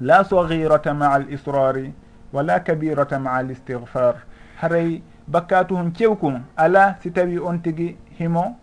[0.00, 1.92] la sagirata maa al israri
[2.32, 4.14] wala kabirata maa al istigfar
[4.60, 8.56] haray e bakkatu hon cewkum ala si tawi on tigui himo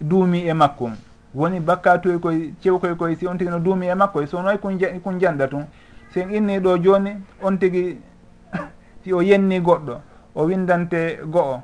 [0.00, 0.96] duumi e makkum
[1.34, 5.18] woni bakkatuye koye cewkoye koye si on tigui no duumi e makkoye so noy kun
[5.18, 5.66] janda tun
[6.14, 7.98] sen inni ɗo joni on tigui
[9.04, 10.13] si o yenni goɗɗo.
[10.34, 11.60] o windante go'o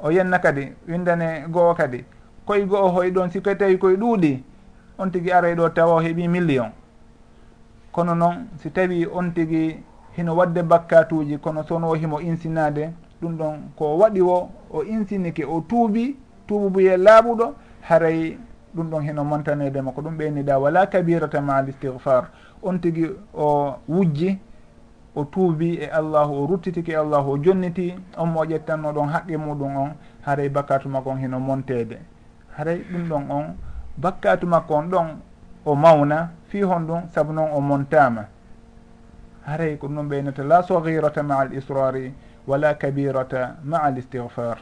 [0.00, 2.04] o yenna kadi windane go'o kadi.
[2.46, 4.42] Koye go'o hoy ɗon si koye tawi koye ɗuuɗi
[4.98, 6.70] on tigui aray ɗo tawa o heeɓi million.
[7.92, 9.82] Kono noon si tawi on tigui
[10.16, 12.90] hino wadde bakkatuji kono sono o himo insinade
[13.22, 18.38] ɗum ɗon ko waɗi o o insinike o tuubi tuububuye laaɓuɗo haray
[18.74, 22.30] ɗum ɗon heno montanedema ko ɗum ɓeyniɗa wala kabirata ma al istigfar
[22.62, 24.38] on tigui o wujji
[25.18, 29.36] o tuubi e allahu o ruttitiki e allahu o jonniti on mo ƴettanno ɗon haqqe
[29.36, 29.90] muɗum on
[30.26, 31.98] haray bakkatu makko on hino montede
[32.56, 33.44] haray ɗum ɗon on
[33.96, 35.06] bakkatu makko on ɗon
[35.64, 38.24] o mawna fi hon ɗum saabu noon o montama
[39.46, 42.12] haray ko ɗum ɓeynata la sahirata maa al israri
[42.46, 44.58] wala kabirata maa al istihfar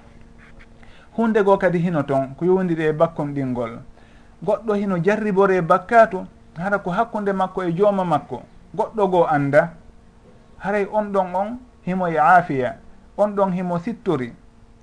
[1.17, 3.79] hunde goo kadi hino toon ko yowdiri e bakkon ɗingol
[4.45, 6.25] goɗɗo hino jarribore bakkatu
[6.57, 8.43] hara ko hakkunde makko e jooma makko
[8.75, 9.71] goɗɗo goo annda
[10.67, 12.77] haray on ɗon on himoye aafiya
[13.17, 14.33] on ɗon himo sittori.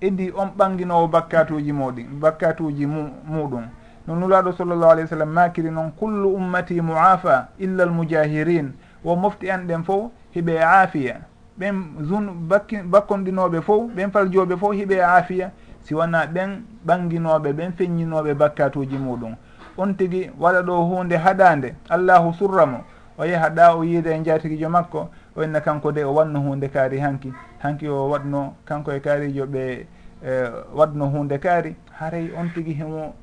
[0.01, 3.65] Idi on ɓanginowo bakkatuji moɗi bakkatuji muɗum.
[4.07, 9.49] No nulaɗo sallllahu alih w sallam makiri noon kullu ummati muafa illa almujahirin wo mofti
[9.51, 11.21] an ɗen fof hiɓe aafiya.
[11.59, 15.51] Ɓen zun bakki bakkonɗinoɓe fof ɓen faljoɓe fof hiɓe aafiya.
[15.81, 19.35] Si wona ɓen ɓanginoɓe ɓen feññinoɓe bakkatuji muɗum.
[19.77, 22.83] On tigui waɗa ɗo hunde haɗande allahu surramo.
[23.17, 26.69] O yaha ɗa o yiida e jatiguijo makko o inna kanko de o wanno hunde
[26.69, 29.85] kaari hanki hanki o waɗno kanko e kaarijo ɓe
[30.25, 30.31] e,
[30.75, 33.13] waɗno hunde kaari haray on tigi hemo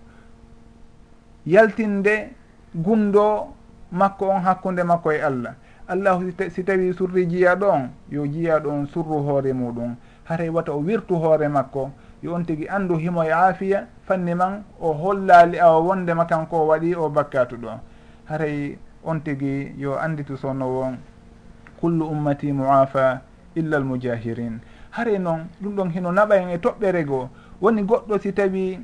[1.47, 2.31] yaltinde
[2.75, 3.55] gundo
[3.93, 5.55] makko on hakkunde makko e allah.
[5.89, 9.97] Allahu si tawi surri jiya ɗon yo jiya ɗon surru hoore muɗum.
[10.25, 11.91] Haray wata o wirtu hoore makko
[12.23, 16.67] yo on tigi andu himo e aafiya fanni man o hollali awa wondema kanko o
[16.67, 17.81] waɗi o bakkatu ɗo.
[18.27, 20.99] Haray on tigi yo anditu sowno won.
[21.81, 23.21] kullu ummati muafa
[23.55, 24.61] illa almujahirin.
[24.91, 27.29] Hare noon ɗum ɗon hino naɓa en e toɓɓere goo
[27.61, 28.81] woni goɗɗo si tawi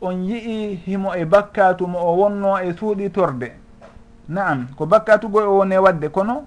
[0.00, 3.52] on yii himo e bakkatu mo o wonno e suuɗitorde
[4.28, 6.46] naam ko bakkatugo e woni wadde kono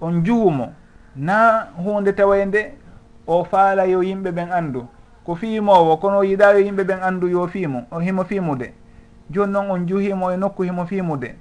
[0.00, 0.72] on juhumo
[1.16, 2.72] na hunde tawende
[3.26, 4.86] o faala yo yimɓe ɓen anndu.
[5.24, 8.72] Ko fiimowo kono yiɗa yo yimɓe ɓen anndu yo fiimu himo fiimude.
[9.30, 11.34] Joni noon on juhimo e nokku himo fiimude.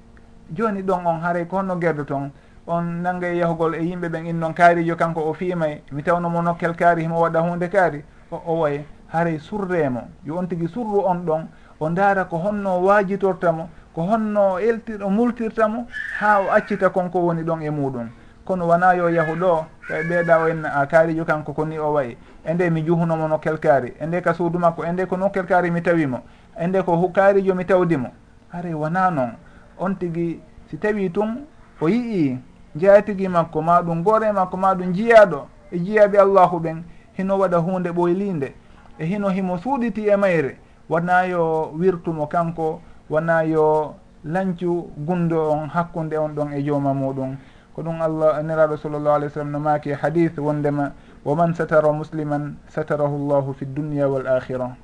[0.53, 2.31] Joni ɗon on haray ko honno gerde toon
[2.67, 6.75] on nanggay yahugol e yimɓe ɓen in noon kaarijo kanko o fiimay mi tawnomo nokkel
[6.75, 11.25] kaari himo waɗa hunde kaari o o way haray surremo yo on tigui surru on
[11.25, 11.47] ɗon
[11.79, 15.87] o ndaara ko honno waajitortamo ko honno eltir o multirtamo
[16.19, 18.09] ha o accita konko woni ɗon e muɗum.
[18.45, 21.79] Kono wona yo yahu ɗo e tawi ɓeeɗa o enna a kaarijo kanko ko ni
[21.79, 25.05] o wayi e nde mi juhunomo nokkel kaari e nde ka suudu makko e nde
[25.05, 26.21] ko nokkel kaari mi tawimo
[26.59, 28.09] e nde ko kaarijo mi tawdimo
[28.49, 29.31] haray wona noon
[29.77, 31.45] on tigui si tawi tun
[31.81, 32.39] o yii
[32.77, 36.83] jeya makko ma ɗum gore makko ma ɗum jiyaɗo e jiyaɓe allahu ɓen
[37.17, 38.53] hino waɗa hunde ɓoylinde
[38.99, 40.57] e hino himo suuɗiti e mayre.
[40.89, 47.37] Wona yo wirtumo kanko wona yo lancu gundo on hakkunde on ɗon e jooma muɗum.
[47.75, 50.93] Ko ɗum allah neraɗo sallllahu alih w sallam no maaki e hadith wondema
[51.25, 54.75] wo man satara musliman satarahu llahu fi dunia wal akhira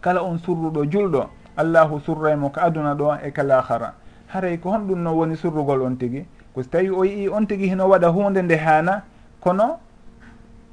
[0.00, 3.94] kala on surruɗo julɗo allahu surraymo ko aduna ɗo e kalahara
[4.26, 6.26] haray ko honɗum no woni surrugol on tigi.
[6.54, 9.02] ko so tawi o yii on tigi hino waɗa hunde nde haana
[9.40, 9.78] kono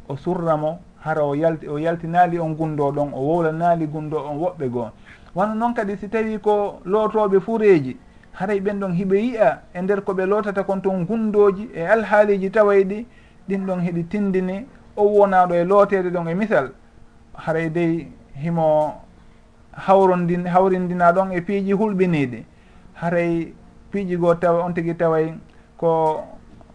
[0.07, 4.69] o surramo hara o yalti o yaltinali on gundo ɗon o wowlanali gundo on woɓɓe
[4.69, 4.89] goo.
[5.35, 7.97] Wano noon kadi si tawi ko lootoɓe fureji
[8.33, 12.83] haray ɓen ɗon hiɓe yiya e nder koɓe lootata kon toon gundoji e alhaaliji taway
[12.83, 13.05] ɗi
[13.49, 14.65] ɗin ɗon heɗi tindini
[14.95, 16.71] o wonaɗo e lootede ɗon e misal.
[17.33, 18.93] Haray dey himo
[19.73, 22.43] hawrondin hawrindina ɗon e piiji hulɓiniɗi
[22.93, 23.53] haray
[23.91, 25.33] piiji goo tawa on tigi taway
[25.81, 26.23] ko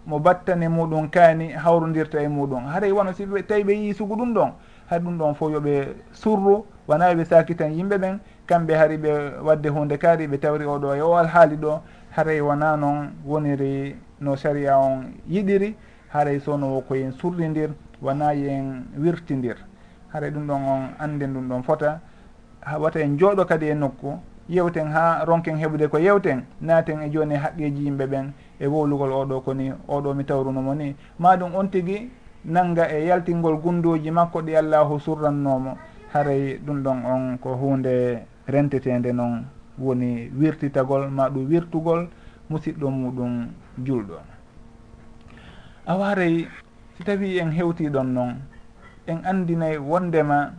[0.06, 2.66] mo battane muɗum kaani hawrodirta e muɗum.
[2.66, 4.52] Haray wono si tawi ɓe yii sugu ɗum ɗon
[4.90, 9.68] hay ɗum ɗon fof yoɓe surru wona ɓe sakitan yimɓe ɓen kamɓe hari ɓe wadde
[9.68, 14.78] hunde kaari ɓe tawri oɗo e o alhaali ɗo haray wona noon woniri no saria
[14.78, 15.74] on yiɗiri
[16.12, 17.70] haray sowno koyen surɗidir
[18.02, 19.56] wona yen wirtidir
[20.12, 22.00] haray ɗum ɗon on anden ɗum ɗon fota
[22.78, 27.34] wata en jooɗo kadi e nokku yewten ha ronken heɓude ko yewten naaten e joni
[27.34, 28.32] e haqqeji yimɓe ɓen.
[28.58, 30.94] e wowlugol oɗo koni oɗo mi tawrunomo ni.
[31.18, 32.10] Maɗum on tigui
[32.44, 35.76] nanga e yaltingol gunduji makko ɗi allahu surrannomo.
[36.12, 39.44] Haray ɗum ɗon on ko hunde rentetede noon
[39.78, 42.08] woni wirtitagol ma ɗum wirtugol
[42.50, 43.48] musidɗo muɗum
[43.84, 44.18] julɗo.
[45.86, 46.46] A waray
[46.96, 48.34] si tawi en hewtiɗon noon
[49.06, 50.52] en andinay wondema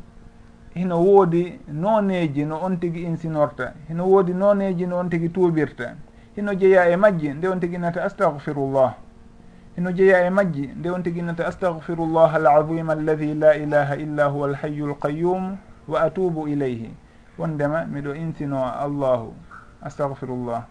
[0.76, 5.96] hino woodi noneji no on tigui insinorta hino woodi noneji no on tigui tuubirta.
[6.38, 8.94] hino jeeya e majji nde on tiginata astahfirullah
[9.76, 14.86] hino jeeya e majji nde on tiginata astahfirullah alazima alladi la ilaha illa huwa alhayu
[14.94, 15.58] alqayum
[15.88, 16.94] wa atubu ileyhi
[17.38, 19.34] wondema miɗo insino allahu.
[19.82, 20.64] Astahfirullah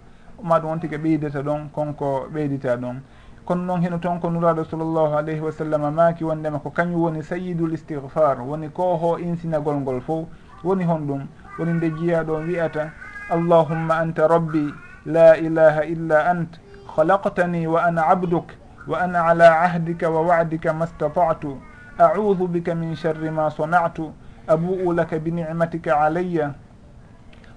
[0.42, 3.00] ma ɗum on tiga ɓeydata ɗon konko ɓeydita ɗon.
[3.44, 7.22] Kono noon heno toon ko nuraɗo sallllahu alayhi wa sallam maaki wondema ko kañum woni
[7.22, 10.26] sayidul istihfar woni ko ho insinagol ngol fof
[10.64, 11.26] woni hon ɗum
[11.58, 12.90] woni nde jiyaɗo wiyata
[13.30, 14.72] allahumma anta rabbi
[15.06, 16.58] la ilaha illa ant
[16.96, 18.52] halaqtani wa ana abduk
[18.86, 21.56] wa ana ala ahdika wa wa'dika ma ووعدك
[21.98, 24.12] audu bika min sharri ma شر
[24.48, 26.54] abuu laka binicmatika alayya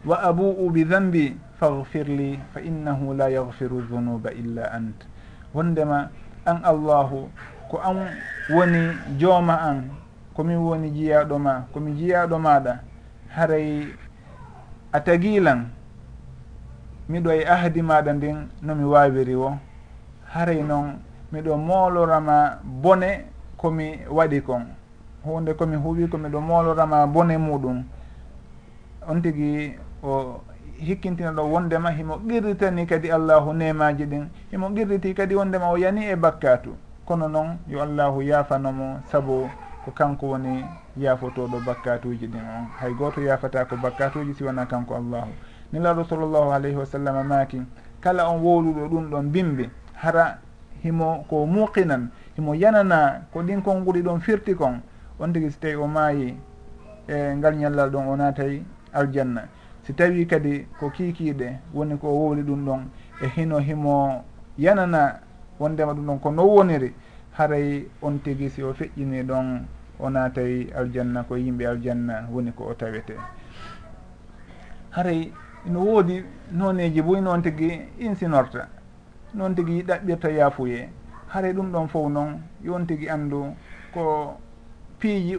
[0.06, 5.06] wa abuu bidambi fagfir li fa innahu la yagfiru dunuba illa ant.
[5.54, 6.10] Wondema
[6.46, 7.30] an allahu
[7.70, 8.10] ko an
[8.50, 9.92] woni jooma an
[10.36, 12.80] komin woni jiyaɗo ma komi jiyaɗo maɗa
[13.36, 13.88] haray
[14.92, 15.70] a tagilan
[17.10, 19.58] miɗo e ahdi maɗa ndin nomi wawiri wo.
[20.34, 21.00] Haray noon
[21.34, 23.26] miɗo moolorama bone
[23.58, 24.66] komi waɗi kon.
[25.24, 27.84] Hunde komi huuɓi ko miɗo moolorama bone muɗum.
[29.10, 30.42] On tigui o
[30.78, 34.28] hikkintina ɗo wondema himo qirritani kadi allahu nemaji ɗin.
[34.52, 36.76] Himo qirriti kadi wondema o yani e bakkatu.
[37.06, 39.50] Kono noon yo allahu yafanomo saabu
[39.84, 40.64] ko kanko woni
[40.98, 42.46] yafotoɗo bakkatuji ɗin.
[42.56, 45.32] On hay goto yafata ko bakkatuji siwona kanko allahu.
[45.74, 47.62] nelaɗo sallllahu alayhi wa sallam maaki.
[48.02, 50.40] Kala on wowluɗo ɗum ɗon bimbi hara
[50.84, 54.82] himo ko muqinan himo yanana ko ɗin kon ɗon firti kon.
[55.20, 56.38] On tigui so tawi o maayi
[57.08, 58.64] e ngal ñallal ɗon o naatay
[58.94, 59.48] aljanna.
[59.84, 62.82] Si tawi kadi ko kiikiiɗe woni ko wowli ɗum ɗon
[63.22, 64.24] e hino himo
[64.58, 65.20] yanana
[65.60, 66.94] wondema ɗum ɗon ko no woniri.
[67.38, 69.66] Haray on tigi si o feƴƴini ɗon
[70.00, 73.16] o naatay aljanna ko yimɓe aljanna woni ko o tawete.
[74.92, 75.32] Haray
[75.66, 78.68] no woodi noneji boy noon tigi insinorta
[79.34, 80.90] noon tigi ɗaɓɓirta yaafuye.
[81.28, 83.54] Haray ɗum ɗon fof noon yon tigi anndu
[83.94, 84.36] ko
[85.00, 85.38] piiji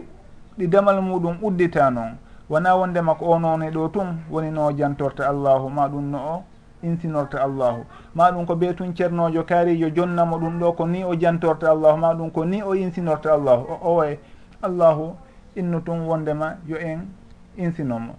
[0.59, 2.17] ɗi damal muɗum uddita noon.
[2.49, 6.45] Wona wondema ko o noon ɗo tun woni no jantorta allahu ma ɗum no o
[6.83, 7.85] insinorta allahu.
[8.15, 11.97] Ma ɗum ko ɓee tun ceernojo kaarijo jonnamo ɗum ɗo ko ni o jantorta allahu
[11.99, 13.67] ma ɗum ko ni o insinorta allahu.
[13.73, 14.19] O owe
[14.63, 15.15] allahu
[15.57, 17.09] innu tun wondema yo en
[17.57, 18.15] insinomo.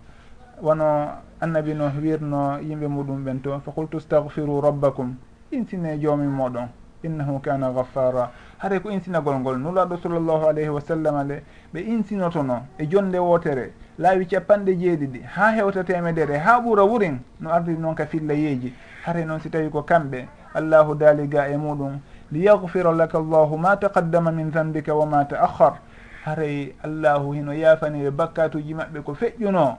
[0.62, 1.08] Wono
[1.42, 5.16] annabi no wirno yimɓe muɗum ɓen to fa qultu stahfiru rabbakum.
[5.52, 6.68] Insine joomi moɗon.
[7.04, 8.30] Innahu kana gaffara
[8.60, 11.42] haare ko insinagol ngol nulaɗo sallllahu alayhi wa sallam le
[11.74, 13.74] ɓe insinotono e jonde wotere.
[13.98, 18.72] Laawi capanɗe jeeɗiɗi ha hewta temedere ha ɓuura wurin no ardi noon ka filla yeeji.
[19.06, 20.28] Haare noon si tawi ko kamɓe.
[20.54, 22.00] Allahu daaliga e muɗum.
[22.32, 25.80] Liyagfira laka llahu ma taqaddama min dambika wa ma taahar
[26.24, 29.78] haray allahu hino yaafani yaafanire bakkatuji maɓɓe ko feƴƴuno.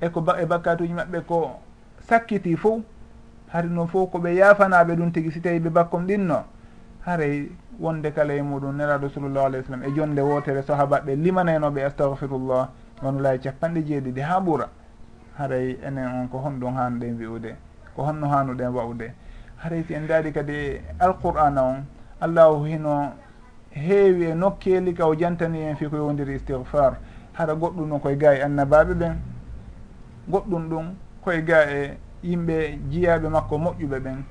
[0.00, 1.60] eko e, e bakkatuji maɓɓe ko
[2.08, 2.82] sakkiti fo
[3.48, 6.44] hari noon fof koɓe yafanaɓe ɗum tigui si tawi ɓe bakkom ɗinno
[7.04, 7.48] haray
[7.80, 12.68] wonde kala e muɗum neraɗo sallllahu alayh w sallam e jonde wotere sahabaɓe limanaynoɓe astahfirullah
[13.02, 14.68] wonulayi capanɗe jeeɗiɗi ha ɓuura
[15.38, 17.56] haray enen on ko honɗum hanuɗen wi'ude
[17.96, 19.12] ko honno hanuɗen wawde
[19.56, 21.84] haray si en daari kadi alqur'ana on
[22.20, 23.12] allahu hino
[23.70, 26.98] heewi e nokkeli ka o jantani en fi ko yowdiri istihfar
[27.32, 29.37] hara goɗɗum noon koye ga e annabaɓe ɓen.
[30.30, 30.86] goɗɗum ɗum
[31.24, 34.24] koye ga e yimɓe jiyaɓe makko moƴƴuɓe ɓen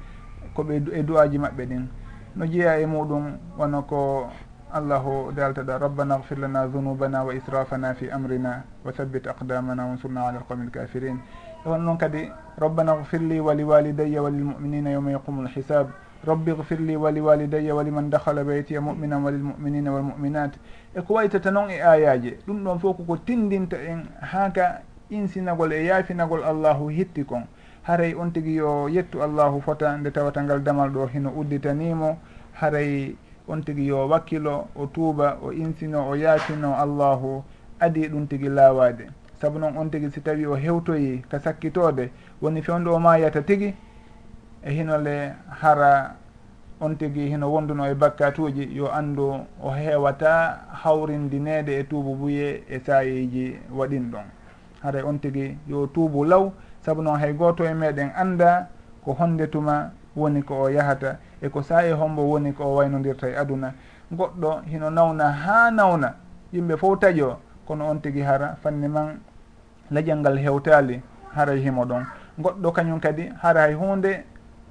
[0.56, 1.88] koɓe e du'aji maɓɓe ɗin.
[2.36, 4.30] No jeeya e muɗum wono ko
[4.72, 10.40] allahu daltaɗa rabbana gfir lana dunubana wa israfana fi amrina wa thabbit aqdamana wansurna ala
[10.40, 11.20] alqawmi alkafirin
[11.66, 15.88] e won noon kadi rabbana gfir li wa liwalidayya wa lilmuminina yawma yaqumu lhisab
[16.26, 20.60] rabbi gfir li wa liwalidayya wa liman dakhala beytiya muminan wa lilmuminina walmuminat
[20.96, 25.86] e ko waytata noon e ayaji ɗum ɗon fof koko tindinta en haaka insinagol e
[25.86, 27.44] yaafinagol allahu hitti kon.
[27.84, 32.18] Haray on tigui yo yettu allahu fota nde tawata ngal damal ɗo hino udditanimo.
[32.54, 33.16] Haray
[33.48, 37.44] on tigui yo wakkilo o tuuba o insino o yaafino allahu
[37.80, 39.10] adi ɗum tigui laawade
[39.42, 42.10] saabu noon on tigui si tawi o hewtoyi ka sakkitode
[42.42, 43.74] woni fewde o mayata tigui
[44.64, 46.16] e hinole hara
[46.82, 52.80] on tigui hino wonduno e bakkatuji yo andu o heewata hawrindinede e tuubu buye e
[52.80, 54.37] sayeji waɗin ɗon.
[54.88, 58.68] haray on tigi yo tuubu law saabu noon hay goto e meɗen anda
[59.04, 62.76] ko honde tuma woni ko o yahata e ko saa e hombo woni ko o
[62.76, 63.74] waynodirta e aduna.
[64.12, 66.16] Goɗɗo hino nawna ha nawna
[66.54, 69.20] yimɓe fof taƴo kono on tigi hara fanni man
[69.92, 71.02] leƴal ngal hewtali
[71.36, 72.06] haray e himo ɗon.
[72.40, 74.24] Goɗɗo kañum kadi hara hay hunde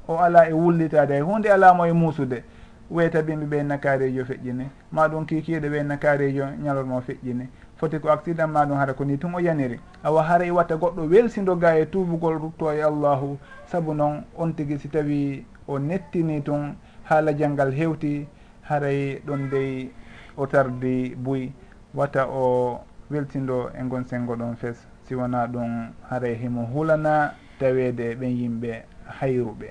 [0.09, 2.43] o ala e wullitade hay hunde alamo e muusude
[2.91, 4.67] weyta bimɓe ɓe nakarejo feƴƴini.
[4.93, 7.49] Ma ɗum kikiɗe ɓe nakarejo ñalormo feƴƴini.
[7.77, 9.79] foti ko accident ma ɗum hara ko ni tum o yaniri.
[10.03, 14.89] Awa haray watta goɗɗo welsidoga e tubugol rutto e allahu saabu noon on tigui si
[14.89, 16.75] tawi o nettini tun
[17.05, 18.27] haala janggal hewti
[18.63, 19.91] haray ɗon dey
[20.37, 21.53] o tardi buy.
[21.95, 28.15] Wata o weltindo e gon sengo ɗon fes si wona ɗum haray himo hulana tawede
[28.17, 28.83] ɓen yimɓe
[29.21, 29.69] hayruɓe.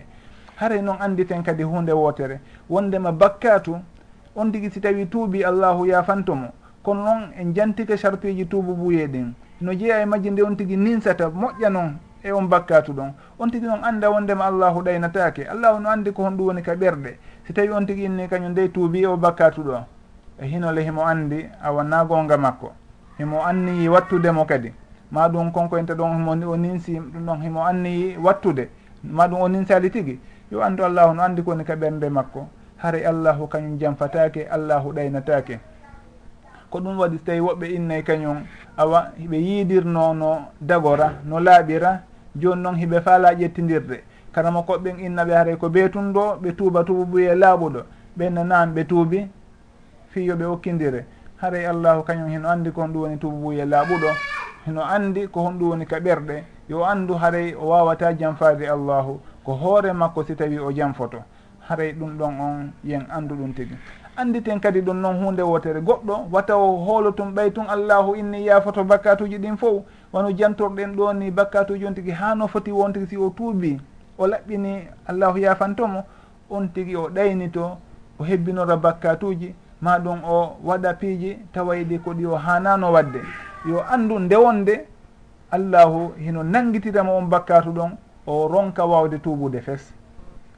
[0.57, 2.39] Haray noon anditen kadi hunde wotere
[2.69, 3.75] wondema bakkatu
[4.35, 6.53] on tigui si tawi tuubi allahu yafantomo
[6.85, 10.77] kono noon en jantike sarpeji tuubu ɓuye ɗin no jeeya e majji nde on tigui
[10.77, 13.11] ninsata moƴƴa noon e on bakkatu ɗon.
[13.39, 16.75] On tigui noon anda wondema allahu ɗaynatake allahu no andi ko hon ɗum woni ka
[16.75, 17.17] ɓerɗe
[17.47, 19.83] si tawi on tigui inni kañum nde tuubi e o bakkatu ɗo
[20.39, 22.71] e hinole himo andi a wonna gonga makko.
[23.17, 24.73] Himo anniyi wattudemo kadi.
[25.11, 28.69] Ma ɗum konkoynta ɗon himo o ninsi ɗum ɗon himo anniyi wattude.
[29.03, 30.19] Ma ɗum o ninsali tigui
[30.51, 32.47] yo andu allahu no andi ko woni ka ɓernde makko.
[32.77, 35.59] Haray allahu kañum janfatake allahu ɗaynatake
[36.75, 38.37] ko ɗum waɗi so tawi woɓɓe innayi kañum
[38.77, 42.01] awa ɓe yiidirno no dagora no laaɓira
[42.35, 44.03] joni noon hiɓe faala ƴettidirde.
[44.33, 47.81] Karama koɓɓen innaɓe haray ko ɓeytun ɗo ɓe tuuba tububuye laaɓuɗo
[48.17, 49.27] ɓenne nan ɓe tuubi
[50.09, 51.05] fi yoɓe okkidire
[51.41, 54.09] haray allahu kañum heno andi ko honɗum woni tububuye laaɓuɗo
[54.65, 59.19] heno andi ko honɗum woni ka ɓerɗe yo andu haray o wawata janfade allahu.
[59.45, 61.23] Ko hoore makko si tawi o janfoto
[61.69, 63.77] haray ɗum ɗon on yen andu ɗum tigui
[64.17, 65.81] anditen kadi ɗum noon hunde wotere.
[65.81, 69.83] Goɗɗo wata o hoolotum ɓay tun allahu inni yaafoto bakkatuji ɗin fof.
[70.13, 73.79] Wano jantorɗen ɗo ni bakkatuji on tigui hano foti won tigui si o tuubi
[74.17, 76.03] o laɓɓini allahu yafantomo
[76.49, 77.77] on tigui o ɗaynito
[78.19, 79.53] o hebbinora bakkatuji.
[79.81, 83.19] Ma ɗum o waɗa piiji tawayɗi ko ɗi o hanano wadde.
[83.65, 84.85] Yo andu ndewonde
[85.51, 87.91] allahu hino nangguitirama on bakkatu ɗon
[88.25, 89.93] o ronka wawde tuubude fes.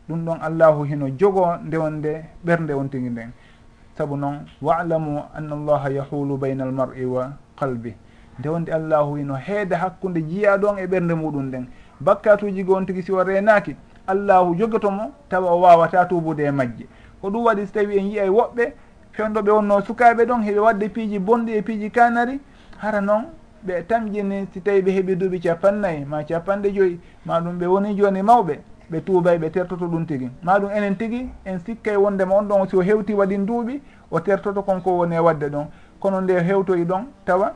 [0.07, 3.31] Ɗum ɗon allahu hino jogo ndewonde ɓernde on tigui nden.
[3.97, 7.95] sabu noon walamu anna allaha yahulu bayna al mar'i wa qalbi.
[8.39, 11.65] Nde wonde allahu wino heeda hakkude jiyaɗon e ɓernde muɗum nden.
[11.99, 13.75] Bakkatuji gon tigui si o renaki
[14.07, 16.87] allahu jogotomo tawa o wawata tubude e majje.
[17.21, 18.73] Ko ɗum waɗi so tawi en yiyay woɓɓe
[19.11, 22.39] fewdoɓe wonno sukaɓe ɗon heɓe wadde piiji bonɗi e piiji kanari
[22.77, 23.25] hara noon
[23.65, 27.95] ɓe tamƴini si tawi ɓe heeɓi duuɓi capannayyi ma capanɗe joyyi ma ɗum ɓe woni
[27.97, 28.59] joni mawɓe.
[28.91, 30.29] ɓe tuubay ɓe tertoto ɗum tigi.
[30.43, 33.81] Ma ɗum enen tigi en sikkay wondema on ɗon si o hewti waɗi duuɓi
[34.11, 35.65] o tertoto konko woni e wadde ɗon.
[35.99, 37.53] Kono nde hewtoyi ɗon tawa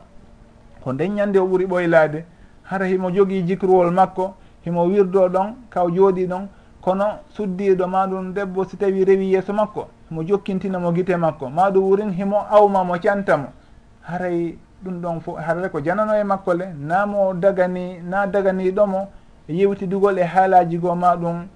[0.82, 2.24] ko ndeññande o ɓuuri ɓoylade
[2.64, 6.48] hara himo jogii jikruwol makko himo wirdo ɗon kaw jooɗi ɗon
[6.80, 11.48] kono suddiɗo ma ɗum debbo si tawi rewi yeeso makko mo jokkintinamo guite makko.
[11.48, 13.48] Ma ɗum wurin himo awma mo cantamo
[14.02, 19.08] haray ɗum ɗon fo harare ko janano e makko le namo dagani na daganiɗomo
[19.48, 21.46] E yewtidugol e haalaji goo ma ɗum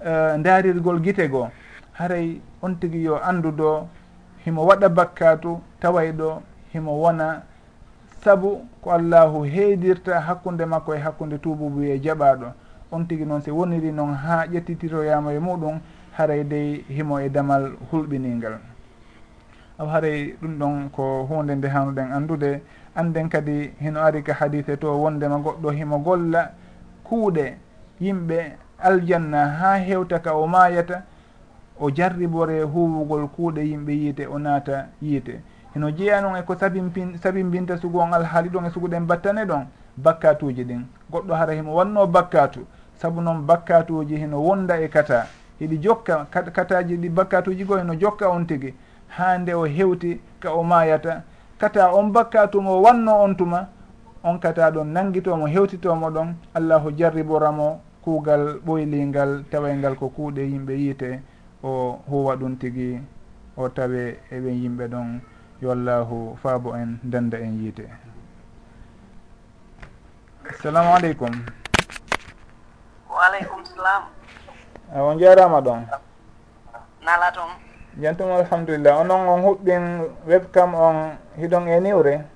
[0.00, 1.48] e daarirgol gite goo
[1.92, 3.86] haray on tigi yo anduɗo
[4.44, 6.40] himo waɗa bakkatu taway ɗo
[6.72, 7.42] himo wona
[8.24, 12.52] saabu ko allahu heedirta hakkunde makko e hakkunde tububu e jaɓaɗo
[12.92, 15.80] on tigi noon si woniri noon ha ƴettitiroyama e muɗum
[16.16, 18.58] haray dey himo e damal hulɓiningal
[19.78, 22.62] aw haray ɗum ɗon ko hunde nde hanuɗen andude
[22.94, 26.50] anden kadi hino ari ka hadise to wondema goɗɗo himo golla
[27.04, 27.56] kuuɗe
[28.00, 31.02] yimɓe aljanna ha hewta ka o maayata
[31.80, 35.40] o jarribore huwugol kuuɗe yimɓe yiite o naata yiite.
[35.74, 39.66] Heno jeeya noon e ko sabimpin sabimbinta sugu on alhaali ɗon e suguɗen battane ɗon
[39.96, 40.82] bakkatuji ɗin.
[41.10, 45.26] Goɗɗo hara himo wanno bakkatu saabu noon bakkatuji heno wonda e kata.
[45.60, 48.74] Hiɗi jokka kataji ɗi bakkatuji goo heno jokka on tigi.
[49.08, 51.22] Ha nde o hewti ka o maayata.
[51.58, 53.68] Kata on bakkatu mo wanno on tuma
[54.24, 61.20] on kata ɗon nanguitomo hewtitomo ɗon allahu jarriboramo kuugal ɓoylingal tawaygal ko kuuɗe yimɓe yiite
[61.62, 63.00] o huwa ɗum tigi
[63.56, 65.20] o tawe eɓen yimɓe ɗon
[65.62, 67.84] yo allahu faabo en danda en yiite.
[70.50, 71.30] Assalamu aleykum.
[73.10, 74.02] Waaleykum salam
[74.94, 75.86] on jarama ɗon?
[77.04, 77.50] Nala toon
[78.00, 79.00] jantum alhamdulillah.
[79.00, 79.84] Onon on huɓɓin
[80.26, 82.33] webcam on hiɗon e niwre?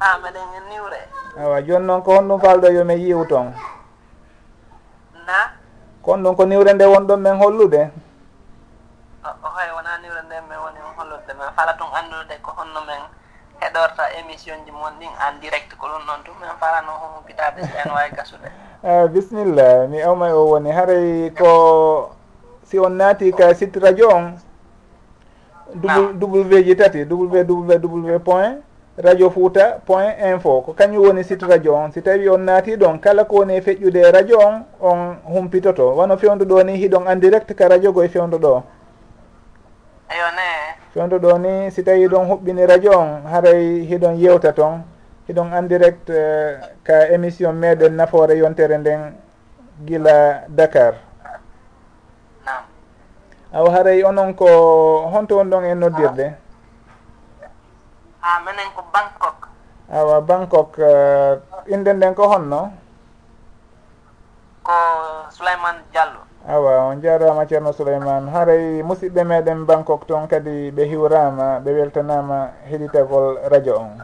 [0.00, 1.00] Ah, ha maɗen en niwre.
[1.40, 3.52] Awa joni noon ko honɗum falɗo yomi yiw toon
[5.26, 5.50] na?
[6.02, 7.90] Ko on ɗum ko niwre nde wonɗon men hollude?
[9.24, 11.32] Hoy wona niwre nde min woni hollude.
[11.38, 13.02] Min fala tun anndude ko honno men
[13.60, 17.74] heɗorta émission ji mon ɗin en direct ko ɗum noon tun min falano humpitade so
[17.74, 18.48] e en wawi gasude.
[18.84, 22.12] Ah, bisimilla mi awmay o woni haray ko
[22.62, 24.38] si on naati ka site radio on?
[25.74, 28.62] W w ji tati www point?
[28.98, 30.60] radio fouta point info.
[30.62, 31.92] Ko kañum woni site radio on.
[31.92, 35.94] Si tawi on naati ɗon kala ko woni feƴƴude radio on on humpitoto.
[35.96, 38.62] Wano fewduɗo ni hiɗon en direct ka radio goye fewduɗo
[40.08, 40.48] eyo ne.
[40.94, 44.82] Fewndu ɗo ni si tawi ɗon huɓɓini radio on haray hiɗon yewta toon
[45.28, 49.12] hiɗon en direct uh, ka émission meɗen nafoore yontere nden
[49.84, 50.94] gila dakar.
[53.52, 54.46] Aw haray onon ko
[55.12, 56.26] honto won ɗon en noddirde?
[56.26, 56.45] Ah.
[58.26, 59.46] Ah, ha minen ko bangkok.
[59.86, 61.38] Awa bangkok uh,
[61.70, 62.74] inde nden ko honno?
[64.66, 64.74] Ko
[65.30, 71.60] souleyman diallo awa on jarama ceerno souleyman haray musidɓe meɗen bangkok toon kadi ɓe hiwrama
[71.62, 74.02] ɓe weltanama heɗitagol radio on.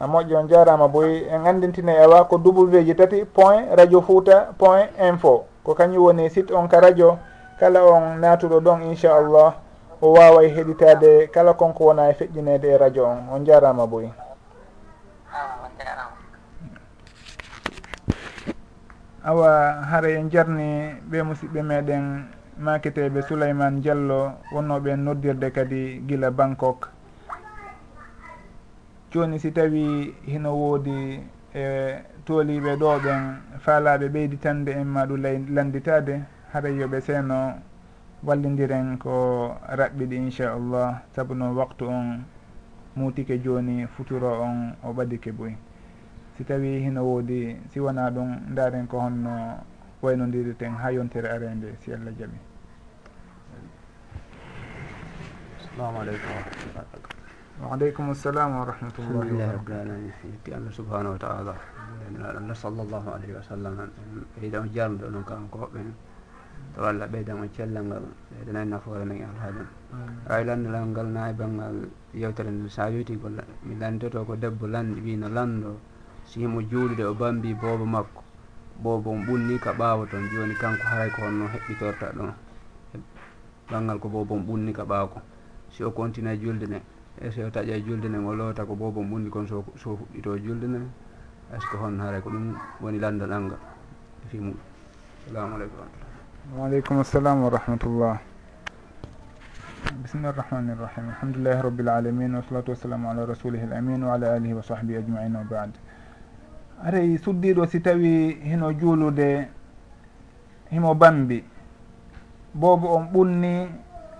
[0.00, 4.54] A moƴƴi on jarama boyi en andintine awa ko w ji tati point radio fouta
[4.58, 5.46] point info.
[5.64, 7.18] Ko kañum woni site on ka radio
[7.58, 9.63] kala on natuɗo ɗon inchallah.
[10.04, 13.28] o wawa e heɗitade kala konko wona e feƴƴinede e radio on?
[13.32, 14.12] On jarama boyi
[15.32, 16.10] ah,
[19.24, 19.48] awa
[19.90, 22.24] haara en jarni ɓe musidɓe meɗen
[22.58, 26.88] maketeɓe souleymane diallo wonnoɓe en noddirde kadi guila bangkok.
[29.10, 31.24] Joni si tawi hino woodi
[31.54, 31.64] e
[32.26, 33.20] tooliɓe ɗo ɓen
[33.58, 35.22] faalaɓe ɓeyditande en ma ɗum
[35.54, 36.20] landitade
[36.52, 37.54] haara yoɓe seeno
[38.24, 42.24] wallidiren ko raɓɓiɗi inchallah saabu noon waktu on
[42.96, 45.56] muutike joni futuro on o ɓadike boyi
[46.36, 49.60] si tawi hino woodi si wona ɗum daren ko honno
[50.02, 52.38] waynodiriten ha yontere arende si allah jaaɓi
[55.60, 61.54] assalamu aleykum warahmatullah waaleykum assalam wa rahmatullahi wabarakatuh yetti allah subhanahu wa taala
[62.12, 63.74] nabi sallllahu alayhi wa sallam.
[64.40, 65.92] Eyiɗan jarnude onon kanko ɓen
[66.74, 68.04] E yo allah ɓeydamo e cellal ngal
[68.34, 70.30] ɓeydanani nafoore men e alhaajam mm.
[70.32, 71.76] ay landolal ngal na e banggal
[72.20, 73.28] yewtere nde sa witi ko
[73.66, 75.70] mi lantoto ko debbo lanɗi wino lanɗo
[76.26, 78.22] si himo juulude o bambi boobo makko
[78.82, 82.32] boobo on ɓunni ka ɓaawa toon jooni kanko haray ko honno heɓɓitorta ɗon.
[83.70, 85.20] Banggal ko boobo on ɓunni ka ɓaawa ko.
[85.70, 86.80] Si o continue e julde nde
[87.20, 90.38] e so o taƴa julde nde o loota ko boobo on ɓunni kon so fuɗɗito
[90.44, 90.80] julde nde
[91.54, 93.58] est ce que hon haray ko ɗum woni landal angal
[94.28, 94.60] fi muɗum.
[95.26, 96.03] Salamu aleykum
[96.52, 98.20] waaleykum assalam wa rahmatullah.
[100.04, 104.52] Bismillahi irrahmani irrahim alhamdulillahi rabbil alamin wasalatu wassalamu ala rasulihi l amin wa ala alihi
[104.52, 105.72] wa sahbihi ajmain wa bad.
[106.84, 109.48] Aray suddiɗo si tawi hino juulude
[110.68, 111.40] himo bambi
[112.54, 113.68] boobo on ɓunni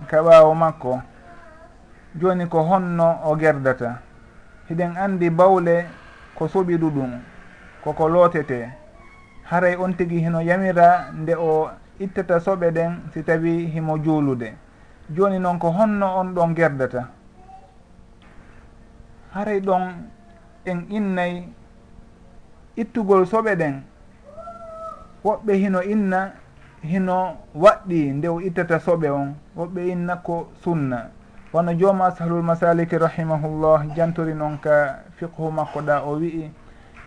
[0.09, 1.01] ka ɓaawo makko
[2.17, 4.01] jooni ko honno o gerdata.
[4.69, 5.85] Hiɗen anndi bawle
[6.33, 7.21] ko soɓi ɗuɗum
[7.85, 8.73] koko lootete.
[9.45, 11.69] Haray on tigi hino yamira nde o
[11.99, 14.53] ittata soɓe ɗen si tawi himo juulude
[15.09, 17.09] joni noon ko honno on ɗon gerdata.
[19.33, 20.09] Haray ɗon
[20.65, 21.47] en innay
[22.75, 23.83] ittugol soɓe ɗen.
[25.23, 26.31] Woɓɓe hino inna
[26.81, 29.35] hino waɗɗi nde o ittata soɓe on.
[29.57, 31.09] Woɓɓe inna ko sunna.
[31.53, 36.51] Wono jooma asahlul masaliki rahimahullah jantori noon ka fiqhu makko ɗa o wi'i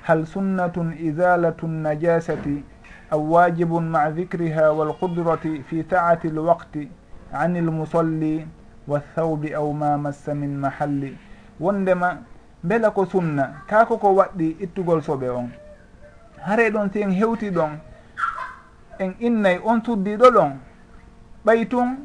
[0.03, 2.65] hal sunnatun isalatu najasati
[3.11, 6.89] aw wajibun مع dicriha walqudrati fi سعة lwaqti
[7.33, 8.47] an المصلي
[8.89, 11.17] والثوب aw ma massa min mahalli
[11.61, 12.19] wondema
[12.65, 15.49] mbela ko sunna kaako ko waɗɗi ittugol soɓe on
[16.41, 17.79] hare ɗon si en hewti ɗon
[18.99, 20.53] en innay on suddiɗo ɗon
[21.45, 22.05] ɓay tun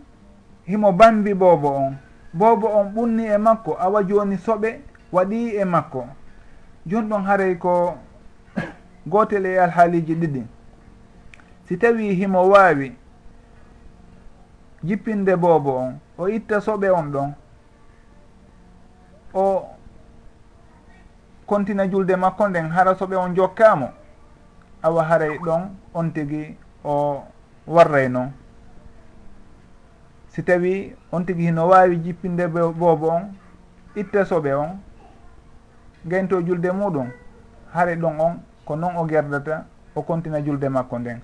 [0.66, 1.95] himo bambi boobo on
[2.34, 4.80] boobo on ɓunni e makko awa joni soɓe
[5.12, 6.06] waɗi e makko
[6.86, 7.97] joni ɗon haray ko
[9.08, 10.43] gotel e alhaaliji ɗiɗi
[11.68, 12.95] si tawi himo waawi
[14.84, 17.34] jippinde boobo on o itta soɓe on ɗon
[19.34, 19.66] o
[21.45, 23.89] kontina julde makko nden hara soɓe on jokkamo
[24.84, 25.61] awa haray e ɗon
[25.93, 27.24] on tigi o
[27.68, 28.32] warray noon
[30.28, 33.24] si tawi on tigi hino wawi jippinde boobo on
[33.95, 34.80] itta soɓe on
[36.05, 37.09] gaynto julde muɗum
[37.74, 41.22] hare ɗon on ko noon o gerdata o kontina julde makko nden.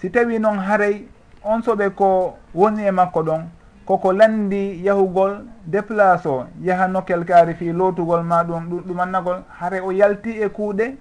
[0.00, 1.06] si tawi noon haray
[1.44, 3.42] on soɓe ko woni e makko ɗon
[3.86, 9.90] koko landi yahugol déplace o yaha nokkel kaari fi lootugol ma ɗum ɗumannagol haray o
[9.92, 10.96] yalti e kuuɗe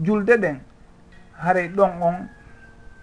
[0.00, 0.56] julde ɗen.
[1.38, 2.14] Haray ɗon on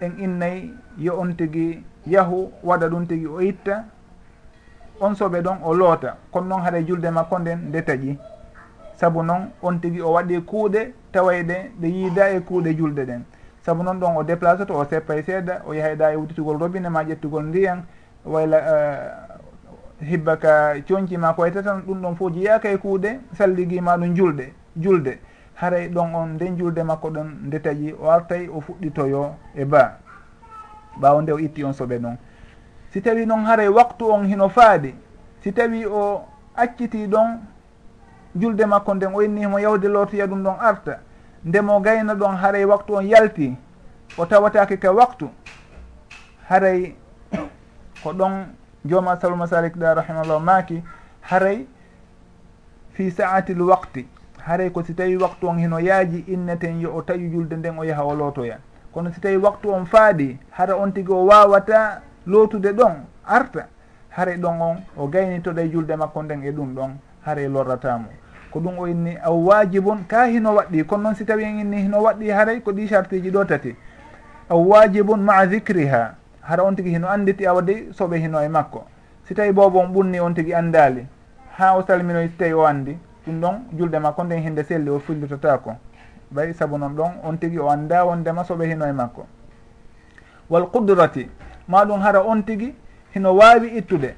[0.00, 3.84] en innayi yo on tigi yahu waɗa ɗum tigi o itta
[5.00, 6.16] on soɓe ɗon o loota.
[6.32, 8.18] Kono noon haɗa julde makko nden nde taƴi.
[8.96, 13.22] Saabu noon on tigi o waɗi kuuɗe tawayɗe ɗe yiida e kuuɗe julde ɗen.
[13.64, 16.16] saabu noon ɗon o déplace to o seppa e seeɗa o yahayɗa e ɗa e
[16.16, 17.84] wutitugol robine ma ƴettugol ndiyan
[18.24, 23.96] wayla uh, hibba ka coñci ma koye tatan ɗum ɗon fo jeyaka e kuuɗe salliguima
[23.96, 25.18] ɗum julɗe julde.
[25.54, 29.64] Haray e ɗon on nden julde makko ɗon nde taƴi o artay o fuɗɗitoyo e
[29.64, 29.98] ba
[31.00, 32.16] ɓawo nde o itti on soɓe ɗon
[32.90, 34.94] si tawi noon haray e waktu on hino faadi
[35.40, 36.24] si tawi o
[36.56, 37.38] acciti ɗon
[38.34, 40.98] julde makko nden o innihimo yawde lootoya ɗum ɗon arta
[41.44, 43.56] ndemo gayno ɗon haray waktu on yalti
[44.18, 45.28] o tawatake ka waktu.
[46.48, 46.94] Haray
[48.02, 48.46] ko ɗon
[48.84, 50.82] jooma salma salik ɗa rahimallah maaki
[51.20, 51.66] haray
[52.92, 54.06] fi saati l wakti.
[54.46, 57.84] Haray ko si tawi waktu on hino yaaji inneten yo o taƴu julde nden o
[57.84, 58.58] yaha o lootoya.
[58.92, 62.94] Kono si tawi waktu on faaɗi hara on tigi o wawata lootude ɗon
[63.26, 63.68] arta
[64.10, 66.90] haray ɗon on o gaynitoɗo e julde makko nden e ɗum ɗon
[67.24, 68.08] haray lorratamo
[68.52, 70.84] ko ɗum o inni aw wajibun ka hino waɗɗi.
[70.84, 73.74] Kono noon si tawi en inni hino waɗɗi haray ko ɗi chartiji ɗo tati.
[74.50, 78.84] Aw wajibun maa dicriha hara on tigui hino anditi awa de soɓe hino e makko.
[79.24, 81.06] Si tawi bobo on ɓunni on tigui andali
[81.58, 84.98] ha o salminoy si tawi o andi ɗum ɗon julde makko nden hinde selli o
[84.98, 85.76] fillitotako
[86.34, 89.26] ɓay saabu noon ɗon on tigui o anda wondema soɓe hino e makko.
[90.50, 91.28] Wal qudrati.
[91.68, 92.74] Maɗum hara on tigui
[93.14, 94.14] hino wawi ittude.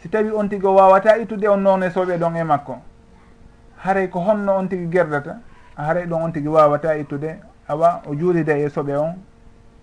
[0.00, 2.78] Si tawi on tigui o wawata ittude on noon e soɓe ɗon e makko.
[3.84, 5.40] haray ko honno on tigui gerdata
[5.76, 9.14] haray ɗon on tigui wawata ittude awa o juurida e soɓe on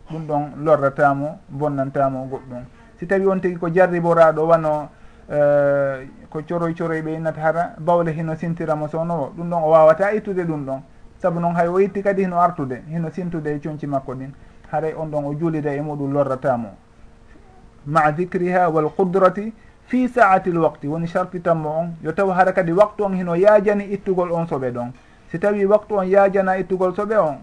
[0.09, 2.63] ɗum ɗon lorratamo bonnantamo goɗɗum.
[2.97, 4.89] Si tawi on tigui ko jarriboraɗo wano
[5.29, 10.13] uh, ko coroy coroy ɓe innata hara bawle hino sintiramo sownowo ɗum ɗon o wawata
[10.13, 10.81] ittude ɗum ɗon.
[11.21, 14.31] Saabu noon hay o itti kadi hino artude hino sintude e coñci makko ɗin
[14.71, 16.69] haray on ɗon o juulida e muɗum lorratamo.
[17.85, 19.53] Ma dicriha wal qudrati
[19.91, 21.87] fi saatil wakti woni charti tammo on.
[22.03, 24.91] Yo taw hara kadi waktu on hino yaajani ittugol on soɓe ɗon.
[25.31, 27.35] Si tawi waktu on yaajana ittugol soɓe on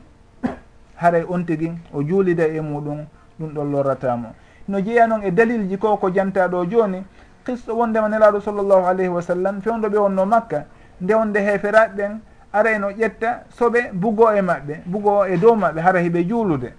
[0.96, 3.04] haray on tigi o juulida e muɗum
[3.38, 4.28] ɗum ɗon lorratamo
[4.68, 7.04] no jeeya noon e dalil ji ko ko jantaɗo joni
[7.44, 10.64] qisɗo wondema nelaɗo sallllahu alayhi wa sallam fewdo ɓe wonno makka
[11.00, 12.18] nde wonde heferaɓe ɓen
[12.52, 16.72] ara no ƴetta soɓe bugo e maɓɓe bugo e dow maɓɓe hara hiɓe juulude.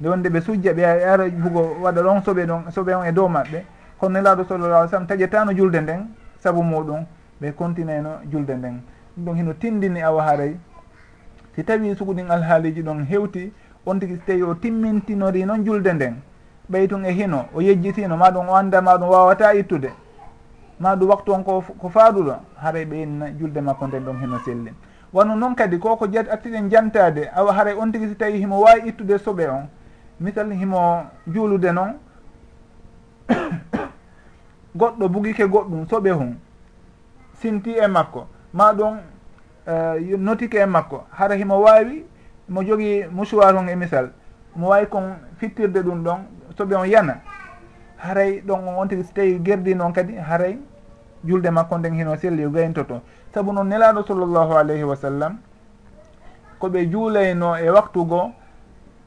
[0.00, 3.28] Nde wonde ɓe sujja ɓe ara bugo waɗa ɗon soɓe ɗon soɓe on e dow
[3.28, 3.62] maɓɓe.
[3.98, 6.06] kono nelaaɗo sallallah alih sallam taƴetano julde nden
[6.38, 7.04] saabu muɗum
[7.40, 8.80] ɓe continue no julde nden.
[9.16, 10.56] Ɗum ɗon hino tindini awa haray
[11.54, 13.52] si tawi suguɗin alhaaliji ɗon hewti
[13.86, 16.16] on tigi so tawi o timmintinori noon julde nden.
[16.70, 19.90] Ɓay tun e hino o yejjitino maɗum o anda maɗum wawata ittude.
[20.80, 24.72] Maɗum waktu on ko ko faaɗuɗo haray ɓeynna julde makko nden ɗon hino selli.
[25.12, 28.88] Wano noon kadi koko jat attiɗen jantade awa haray on tigi so tawi himo wawi
[28.88, 29.68] ittude soɓe on.
[30.20, 31.94] Misal himo juulude noon
[34.76, 36.38] goɗɗo bugike goɗɗum soɓe hun
[37.40, 38.26] sinti e makko.
[38.52, 38.98] Ma ɗum
[39.66, 41.04] uh, notike e makko.
[41.10, 42.04] Hara himo wawi
[42.48, 44.10] mo jogii mouchoir on e misal
[44.56, 46.18] mo wawi kon fittirde ɗum ɗon
[46.56, 47.20] soɓe on yana.
[47.98, 50.58] Haray ɗon on tigi so tawi gerdi noon kadi haray
[51.24, 53.00] julde makko nden hino selli e gayntoto
[53.34, 55.38] saabu noon nelaɗo sallllahu alayhi wa sallam
[56.60, 58.32] koɓe juulayno e waktu goo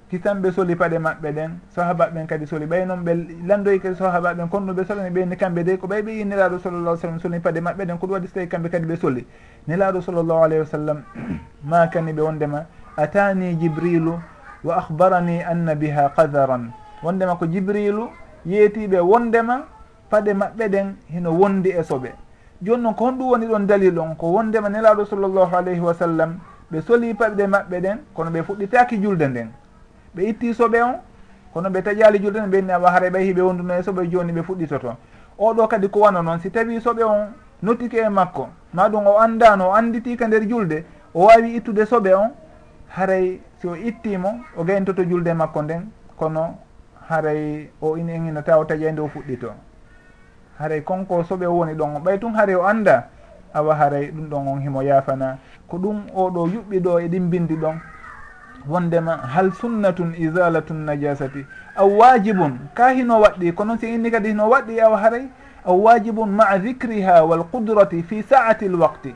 [0.09, 3.13] titanɓe soli paɗe maɓɓe ɗen sahaba ɓen kadi soli ɓay noon ɓe
[3.47, 6.91] landoyi kadi sahabaɓen kono ɓe solani ɓeyni kamɓe de ko ɓay ɓe yi nelaɗo sallallah
[6.91, 9.25] alih sallam soli paɗe maɓɓe ɗen ko ɗum waɗi so tawi kamɓe kadi ɓe soli.
[9.67, 11.03] Nelaɗo sallllahu alayhi wa sallam
[11.63, 12.65] ma kani ɓe wondema
[12.97, 14.13] atani jibrilu
[14.63, 16.71] wa ahbarani anna biha kadaran
[17.03, 18.07] wondema ko jibrilu
[18.45, 19.65] yeetiɓe wondema
[20.09, 22.11] paɗe maɓɓe ɗen hino wondi e soɓe.
[22.63, 26.39] Joni noon ko honɗum woni ɗon dalil on ko wondema nelaɗo sallllahu alayhi wa sallam
[26.71, 29.51] ɓe soli paɗe maɓɓe ɗen kono ɓe fuɗɗitaki julde nden.
[30.17, 30.95] ɓe itti soɓe on
[31.53, 34.41] kono ɓe taƴali julde julɗen ɓenni awa hara ɓay hiɓe wonduno e soɓe joni ɓe
[34.43, 34.95] fuɗɗito toon
[35.37, 37.27] oɗo kadi ko wana noon si tawi soɓe on
[37.61, 42.13] nottike e makko ma ɗum o andano o anditika nder julde o wawi ittude soɓe
[42.15, 42.31] on
[42.89, 46.57] haray si o ittimo o gayntoto julde makko nden kono
[47.09, 49.51] haray o in enina taw taƴi e nde o fuɗɗito
[50.59, 53.07] haray konko soɓe o woni ɗon o ɓay tun haray o anda
[53.53, 55.37] awa haray ɗum ɗon on himo yafana
[55.67, 57.79] ko ɗum oɗo yuɓɓi ɗo e ɗin bindi ɗon.
[58.69, 61.45] wondema hal sunnatun isalatun najasati?
[61.75, 65.27] Aw wajibun ka hino waɗɗi ko noon si inni kadi hino waɗɗi aw haray?
[65.65, 69.15] Aw wajibun maa dicriha walqudrati fi saati l waqti.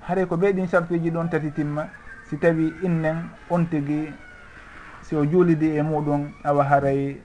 [0.00, 1.88] Haray ko ɓeyɗin sartiji ɗon tati timma
[2.28, 4.12] si tawi innen on tigi
[5.02, 7.16] si o juulidi e muɗum awa haray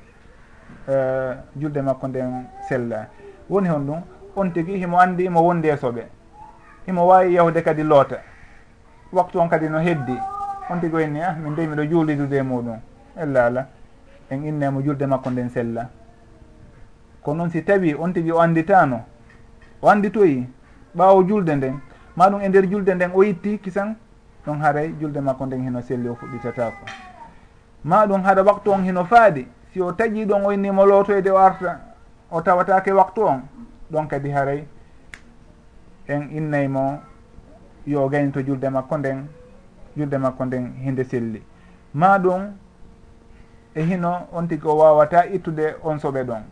[0.88, 3.08] uh, julde makko nden sella.
[3.50, 4.02] Woni hon ɗum
[4.36, 6.04] on tigi himo andi imo wondi e soɓe.
[6.86, 8.20] Himo wawi yahde kadi loota.
[9.14, 10.18] Waktu on kadi no heddi.
[10.70, 12.80] on tigo inni a min de miɗo juulidude e muɗum.
[13.18, 13.68] Ella ala
[14.30, 15.90] en innemo julde makko nden sella.
[17.22, 19.04] Ko noon si tawi on tigi o annditano
[19.82, 20.48] o annditoyi
[20.96, 21.80] ɓawo julde nden.
[22.16, 23.96] Maɗum e nder julde nden o yitti kisan
[24.46, 26.86] ɗon haaray julde makko nden heno selli o fuɗɗitatako
[27.84, 31.38] maɗum haɗa waktu on hino faadi si o taƴi ɗon o innimo lootoyde e o
[31.38, 31.80] arta
[32.32, 33.42] o tawatake waktu on
[33.92, 34.66] ɗon kadi haaray
[36.08, 37.00] en innaymo
[37.86, 39.28] yo gaynto julde makko nden
[40.00, 41.42] julde makko nden hinde selli.
[41.94, 42.52] Ma ɗum
[43.76, 46.44] e hino on tigi o wawata ittude on soɓe ɗon.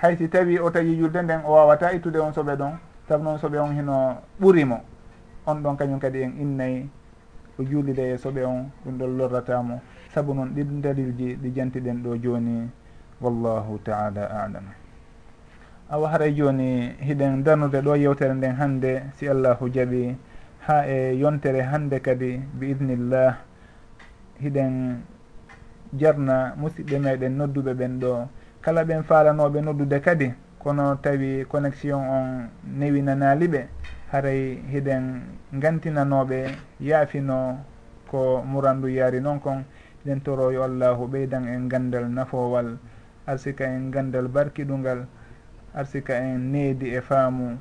[0.00, 2.72] Hay si tawi o tawi julde nden o wawata ittude on soɓe ɗon
[3.08, 4.80] saabu noon soɓe on hino ɓurimo
[5.46, 6.88] on ɗon kañum kadi en innayi
[7.58, 9.80] o juulide e soɓe on ɗum ɗon lorratamo
[10.14, 12.68] saabu noon ɗiɗ dalilji ɗi jantiɗen ɗo joni
[13.20, 14.64] wallahu taala alam.
[15.90, 20.16] Awa haray joni hiɗen darnude ɗo yewtere nden hande si allahu jaaɓi
[20.66, 23.36] ha e yontere hande kadi bi idnillah
[24.42, 25.02] hiɗen
[25.92, 28.28] jarna musidɓe meɗen nodduɓe ɓen ɗo.
[28.60, 32.48] Kala ɓen falanoɓe noddude kadi kono tawi connexion on
[32.78, 33.66] newinanaliɓe
[34.12, 35.04] haray hiɗen
[35.52, 36.38] gantinanoɓe
[36.80, 37.58] yaafino
[38.10, 39.64] ko murandu yaari noon kon.
[40.04, 42.78] Ɗen toroyo allahu ɓeydan en gandal nafowal
[43.26, 45.06] arsika en gandal barkiɗugal
[45.74, 47.58] arsika en needi e faamu.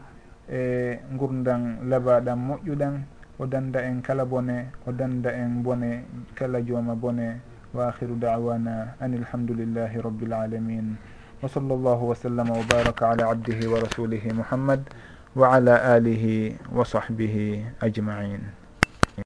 [0.49, 2.95] e gurdan labaɗam moƴƴuɗan
[3.39, 7.41] o danda en kala bone o danda en bone kala jooma bone.
[7.73, 10.97] Wa akhiru dawana an ilhamdulillahi rabbil alamin.
[11.41, 14.91] Wa sall llahu wa sallama wa baraka ala abdihi wa rasulihi muhammad
[15.35, 18.60] wa ala alihi wa sahbihi ajmain.